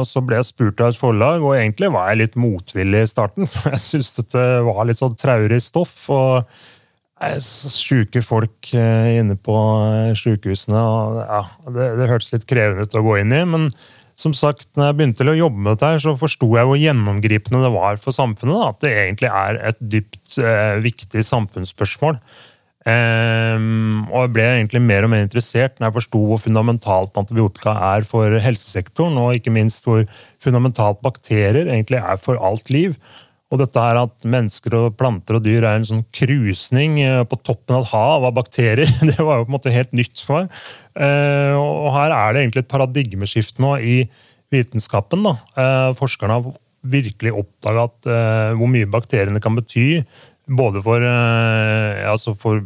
Og 0.00 0.02
Så 0.10 0.24
ble 0.26 0.40
jeg 0.40 0.50
spurt 0.50 0.82
av 0.82 0.90
et 0.90 0.98
forlag, 0.98 1.46
og 1.46 1.54
egentlig 1.54 1.92
var 1.94 2.10
jeg 2.10 2.24
litt 2.24 2.34
motvillig 2.34 3.04
i 3.06 3.12
starten. 3.14 3.46
for 3.52 3.70
Jeg 3.76 3.86
syntes 3.86 4.34
det 4.34 4.48
var 4.66 4.82
litt 4.90 4.98
sånn 4.98 5.14
traurig 5.14 5.62
stoff. 5.62 5.94
og 6.10 6.50
Sjuke 7.20 8.22
folk 8.24 8.70
eh, 8.72 9.18
inne 9.20 9.36
på 9.36 9.54
sjukehusene. 10.16 10.16
sykehusene. 10.16 10.84
Ja, 11.28 11.40
det, 11.68 11.88
det 12.00 12.08
hørtes 12.08 12.32
litt 12.32 12.46
krevende 12.48 12.86
ut 12.88 12.96
å 12.96 13.04
gå 13.04 13.18
inn 13.20 13.34
i. 13.36 13.42
Men 13.44 13.66
som 14.20 14.32
sagt, 14.36 14.68
når 14.76 14.90
jeg 14.90 14.98
begynte 14.98 15.26
å 15.28 15.36
jobbe 15.36 15.60
med 15.60 15.74
dette, 15.74 15.90
her, 15.94 16.00
så 16.02 16.16
forsto 16.20 16.48
jeg 16.56 16.68
hvor 16.68 16.80
gjennomgripende 16.80 17.62
det 17.64 17.72
var 17.76 18.00
for 18.00 18.16
samfunnet. 18.16 18.56
Da. 18.56 18.70
At 18.72 18.80
det 18.84 18.94
egentlig 19.04 19.32
er 19.32 19.60
et 19.70 19.82
dypt 19.92 20.40
eh, 20.40 20.78
viktig 20.84 21.24
samfunnsspørsmål. 21.28 22.20
Um, 22.88 24.06
og 24.08 24.22
jeg 24.24 24.30
ble 24.32 24.44
egentlig 24.54 24.80
mer 24.80 25.04
og 25.04 25.10
mer 25.12 25.20
interessert 25.26 25.74
når 25.76 25.90
jeg 25.90 25.96
forsto 25.98 26.20
hvor 26.30 26.38
fundamentalt 26.40 27.18
antibiotika 27.20 27.74
er 27.90 28.06
for 28.08 28.32
helsesektoren, 28.40 29.18
og 29.20 29.36
ikke 29.36 29.52
minst 29.52 29.84
hvor 29.84 30.06
fundamentalt 30.40 31.02
bakterier 31.04 31.68
egentlig 31.68 32.00
er 32.00 32.20
for 32.24 32.40
alt 32.40 32.72
liv. 32.72 32.96
Og 33.50 33.58
dette 33.58 33.82
her 33.82 33.98
at 33.98 34.26
mennesker 34.30 34.76
og 34.78 34.96
planter 34.98 35.40
og 35.40 35.42
dyr 35.42 35.64
er 35.64 35.80
en 35.80 35.86
sånn 35.86 36.04
krusning 36.14 37.00
eh, 37.02 37.22
på 37.26 37.38
toppen 37.42 37.80
av 37.80 37.82
et 37.82 37.92
hav 37.92 38.26
av 38.28 38.34
bakterier, 38.36 38.90
det 39.10 39.18
var 39.18 39.40
jo 39.40 39.46
på 39.48 39.50
en 39.50 39.56
måte 39.56 39.74
helt 39.74 39.94
nytt 39.96 40.22
for 40.22 40.44
meg. 40.44 40.58
Eh, 40.94 41.54
og 41.58 41.90
her 41.96 42.14
er 42.14 42.34
det 42.34 42.44
egentlig 42.44 42.64
et 42.64 42.70
paradigmeskift 42.70 43.58
nå 43.62 43.76
i 43.82 43.96
vitenskapen. 44.54 45.26
Da. 45.26 45.36
Eh, 45.58 45.88
forskerne 45.98 46.36
har 46.38 46.52
virkelig 46.90 47.34
oppdaga 47.36 47.88
hvor 48.56 48.70
mye 48.72 48.88
bakteriene 48.88 49.42
kan 49.42 49.58
bety. 49.58 50.04
Både 50.50 50.80
for, 50.82 51.04
altså 51.04 52.32
for, 52.40 52.62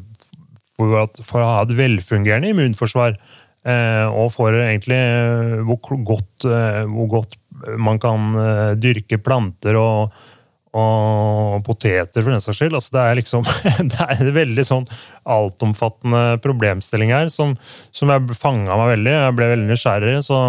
for, 0.76 0.92
at, 1.00 1.18
for, 1.26 1.42
å 1.42 1.48
ha 1.48 1.64
et 1.64 1.74
velfungerende 1.76 2.52
immunforsvar, 2.52 3.18
og 4.14 4.28
for 4.32 4.54
egentlig 4.54 5.00
hvor 5.66 5.98
godt, 6.06 6.46
hvor 6.46 7.10
godt 7.10 7.34
man 7.82 7.98
kan 8.00 8.30
dyrke 8.80 9.18
planter 9.20 9.76
og, 9.80 10.14
og 10.74 11.60
poteter, 11.66 12.22
for 12.22 12.32
den 12.32 12.42
saks 12.42 12.58
skyld. 12.58 12.74
Altså, 12.78 12.94
det 12.96 13.02
er 13.04 13.18
liksom 13.20 13.46
det 13.92 14.00
er 14.02 14.16
en 14.16 14.32
veldig 14.36 14.64
sånn 14.66 14.88
altomfattende 15.36 16.24
problemstilling 16.44 17.14
her 17.14 17.30
som, 17.32 17.54
som 17.94 18.10
jeg 18.10 18.38
fanga 18.38 18.78
meg 18.80 18.96
veldig. 18.96 19.14
Jeg 19.14 19.38
ble 19.38 19.50
veldig 19.54 19.70
nysgjerrig. 19.70 20.16
så 20.26 20.40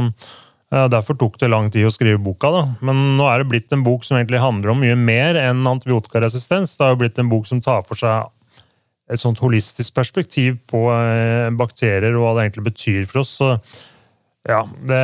ja, 0.74 0.88
Derfor 0.92 1.18
tok 1.20 1.38
det 1.42 1.52
lang 1.54 1.70
tid 1.72 1.88
å 1.88 1.94
skrive 1.94 2.22
boka. 2.22 2.52
da. 2.52 2.64
Men 2.86 3.18
nå 3.20 3.28
er 3.30 3.44
det 3.44 3.50
blitt 3.52 3.76
en 3.76 3.86
bok 3.86 4.06
som 4.08 4.18
egentlig 4.18 4.42
handler 4.44 4.74
om 4.74 4.82
mye 4.82 4.98
mer 4.98 5.38
enn 5.40 5.66
antibiotikaresistens. 5.70 6.78
Det 6.78 6.88
har 6.88 6.96
jo 6.96 7.04
blitt 7.04 7.22
en 7.22 7.32
bok 7.32 7.46
som 7.50 7.62
tar 7.64 7.86
for 7.88 8.00
seg 8.00 8.32
et 9.06 9.22
sånt 9.22 9.38
holistisk 9.38 9.94
perspektiv 9.94 10.58
på 10.66 10.88
eh, 10.90 11.52
bakterier 11.54 12.16
og 12.18 12.24
hva 12.24 12.32
det 12.34 12.48
egentlig 12.48 12.72
betyr 12.72 13.06
for 13.12 13.22
oss. 13.22 13.36
Så 13.38 13.52
ja, 14.50 14.64
det 14.90 15.04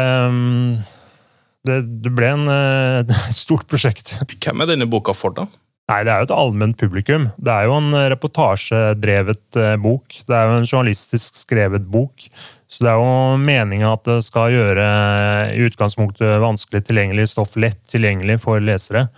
det, 1.67 1.81
det 2.03 2.13
ble 2.17 2.29
en, 2.35 2.47
eh, 2.51 3.17
et 3.31 3.39
stort 3.39 3.67
prosjekt. 3.69 4.15
Hvem 4.37 4.63
er 4.63 4.73
denne 4.73 4.89
boka 4.89 5.15
for, 5.17 5.35
da? 5.37 5.47
Nei, 5.91 6.03
Det 6.07 6.13
er 6.13 6.21
jo 6.21 6.29
et 6.29 6.37
allment 6.37 6.77
publikum. 6.79 7.27
Det 7.35 7.51
er 7.51 7.67
jo 7.67 7.75
en 7.75 7.91
reportasjedrevet 8.13 9.59
eh, 9.59 9.75
bok. 9.81 10.21
Det 10.27 10.37
er 10.37 10.47
jo 10.47 10.57
en 10.61 10.69
journalistisk 10.69 11.41
skrevet 11.43 11.87
bok. 11.91 12.29
Så 12.71 12.85
det 12.85 12.93
er 12.93 13.01
jo 13.01 13.39
meninga 13.41 13.89
at 13.97 14.05
det 14.07 14.21
skal 14.23 14.53
gjøre 14.53 14.87
eh, 14.87 15.55
i 15.59 15.65
utgangspunktet 15.67 16.39
vanskelig 16.43 16.85
tilgjengelig 16.87 17.31
stoff 17.33 17.57
lett 17.59 17.81
tilgjengelig 17.91 18.39
for 18.45 18.63
lesere. 18.63 19.09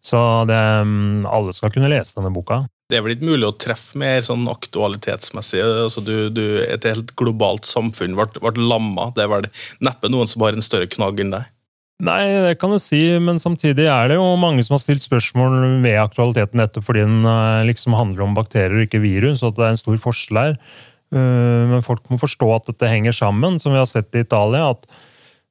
Så 0.00 0.16
det, 0.48 0.56
mm, 0.56 1.26
alle 1.28 1.52
skal 1.52 1.72
kunne 1.74 1.90
lese 1.90 2.16
denne 2.16 2.30
boka. 2.32 2.62
Det 2.90 2.98
er 2.98 3.04
vel 3.04 3.16
ikke 3.16 3.28
mulig 3.28 3.46
å 3.46 3.56
treffe 3.58 3.98
mer 4.00 4.22
sånn 4.24 4.46
aktualitetsmessig? 4.50 5.60
Altså 5.62 6.02
du, 6.02 6.14
du, 6.34 6.44
et 6.62 6.86
helt 6.86 7.12
globalt 7.18 7.68
samfunn 7.68 8.16
ble, 8.18 8.30
ble 8.38 8.70
lamma. 8.70 9.10
Det 9.14 9.26
er 9.26 9.30
vel 9.34 9.50
neppe 9.82 10.10
noen 10.10 10.30
som 10.30 10.46
har 10.46 10.56
en 10.56 10.64
større 10.64 10.88
knagg 10.90 11.22
enn 11.22 11.34
deg? 11.34 11.50
Nei, 12.00 12.22
det 12.46 12.54
kan 12.60 12.72
du 12.72 12.78
si, 12.80 12.98
men 13.20 13.40
samtidig 13.42 13.84
er 13.92 14.08
det 14.08 14.16
jo 14.16 14.24
mange 14.40 14.62
som 14.64 14.76
har 14.76 14.80
stilt 14.80 15.04
spørsmål 15.04 15.82
ved 15.84 15.98
aktualiteten 16.00 16.60
nettopp 16.60 16.86
fordi 16.86 17.04
den 17.04 17.26
eh, 17.28 17.66
liksom 17.68 17.96
handler 17.98 18.24
om 18.24 18.36
bakterier 18.36 18.78
og 18.78 18.86
ikke 18.86 19.02
virus, 19.02 19.42
og 19.42 19.52
at 19.52 19.58
det 19.58 19.66
er 19.66 19.74
en 19.74 19.82
stor 19.82 20.00
forskjell 20.06 20.40
her. 20.40 20.56
Eh, 21.12 21.62
men 21.74 21.84
folk 21.84 22.08
må 22.08 22.16
forstå 22.20 22.48
at 22.56 22.72
dette 22.72 22.88
henger 22.88 23.16
sammen, 23.16 23.60
som 23.60 23.76
vi 23.76 23.82
har 23.82 23.90
sett 23.90 24.16
i 24.16 24.24
Italia. 24.24 24.70
at 24.72 24.88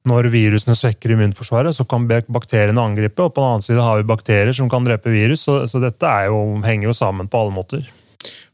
når 0.09 0.31
virusene 0.33 0.73
svekker 0.79 1.13
immunforsvaret, 1.13 1.75
så 1.75 1.85
kan 1.85 2.07
bakteriene 2.07 2.81
angripe. 2.81 3.21
og 3.21 3.35
På 3.35 3.43
den 3.43 3.51
annen 3.51 3.67
side 3.67 3.85
har 3.85 3.99
vi 3.99 4.09
bakterier 4.09 4.53
som 4.55 4.71
kan 4.71 4.87
drepe 4.87 5.13
virus, 5.13 5.45
så, 5.45 5.67
så 5.69 5.77
dette 5.83 6.13
jo, 6.25 6.57
henger 6.65 6.89
jo 6.89 6.97
sammen 6.97 7.29
på 7.29 7.43
alle 7.43 7.53
måter. 7.53 7.85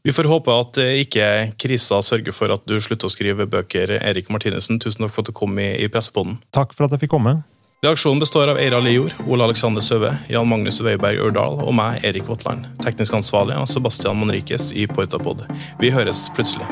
Vi 0.04 0.12
får 0.12 0.28
håpe 0.30 0.52
at 0.52 0.78
ikke 1.00 1.26
krisa 1.58 2.02
sørger 2.04 2.34
for 2.34 2.52
at 2.52 2.66
du 2.68 2.76
slutter 2.82 3.08
å 3.08 3.14
skrive 3.14 3.48
bøker. 3.50 3.96
Erik 4.02 4.28
Martinussen, 4.28 4.82
tusen 4.82 5.06
takk 5.06 5.14
for 5.14 5.24
at 5.24 5.32
du 5.32 5.38
kom 5.38 5.56
i, 5.58 5.72
i 5.80 5.88
Pressepodden. 5.88 6.42
Takk 6.54 6.76
for 6.76 6.86
at 6.86 6.94
jeg 6.94 7.06
fikk 7.06 7.16
komme. 7.16 7.40
Reaksjonen 7.84 8.18
består 8.18 8.48
av 8.48 8.58
Eira 8.58 8.80
Lior, 8.80 9.12
Ole 9.28 9.44
Alexander 9.44 9.80
Søve, 9.80 10.18
Jan 10.28 10.48
Magnus 10.48 10.80
Weiberg 10.80 11.20
Ørdal 11.20 11.58
og 11.60 11.74
meg, 11.76 12.00
Erik 12.08 12.24
Votland. 12.24 12.64
Teknisk 12.80 13.12
ansvarlig 13.18 13.52
av 13.52 13.68
Sebastian 13.68 14.16
Monrikes 14.16 14.70
i 14.72 14.86
Portapod. 14.88 15.44
Vi 15.76 15.92
høres 15.92 16.24
plutselig. 16.32 16.64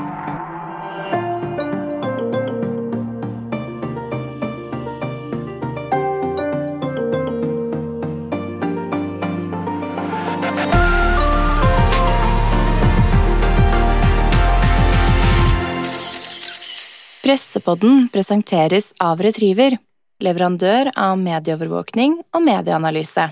Pressepodden 17.25 18.07
presenteres 18.09 18.95
av 19.05 19.21
Retriever 19.21 19.77
leverandør 20.23 20.93
av 20.95 21.17
medieovervåkning 21.21 22.19
og 22.35 22.45
medieanalyse. 22.45 23.31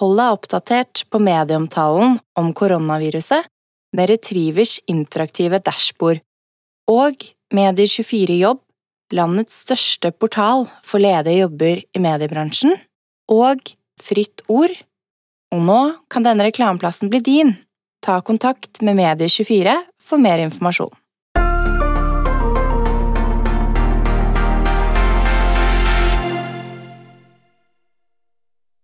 Hold 0.00 0.18
deg 0.18 0.36
oppdatert 0.36 1.04
på 1.12 1.20
medieomtalen 1.22 2.18
om 2.38 2.52
koronaviruset 2.56 3.48
med 3.96 4.08
Retrivers 4.10 4.78
interaktive 4.90 5.60
dashbord 5.62 6.22
og 6.90 7.26
Medier24 7.52 8.38
Jobb, 8.40 8.62
landets 9.12 9.58
største 9.66 10.12
portal 10.16 10.66
for 10.86 11.02
ledige 11.02 11.44
jobber 11.44 11.82
i 11.84 12.02
mediebransjen, 12.02 12.74
og 13.30 13.74
Fritt 14.02 14.42
Ord. 14.48 14.72
Og 15.52 15.60
nå 15.62 15.80
kan 16.10 16.24
denne 16.24 16.48
reklameplassen 16.48 17.12
bli 17.12 17.20
din. 17.22 17.52
Ta 18.02 18.18
kontakt 18.24 18.80
med 18.82 18.96
Medie24 18.98 19.76
for 20.02 20.18
mer 20.18 20.40
informasjon. 20.42 20.90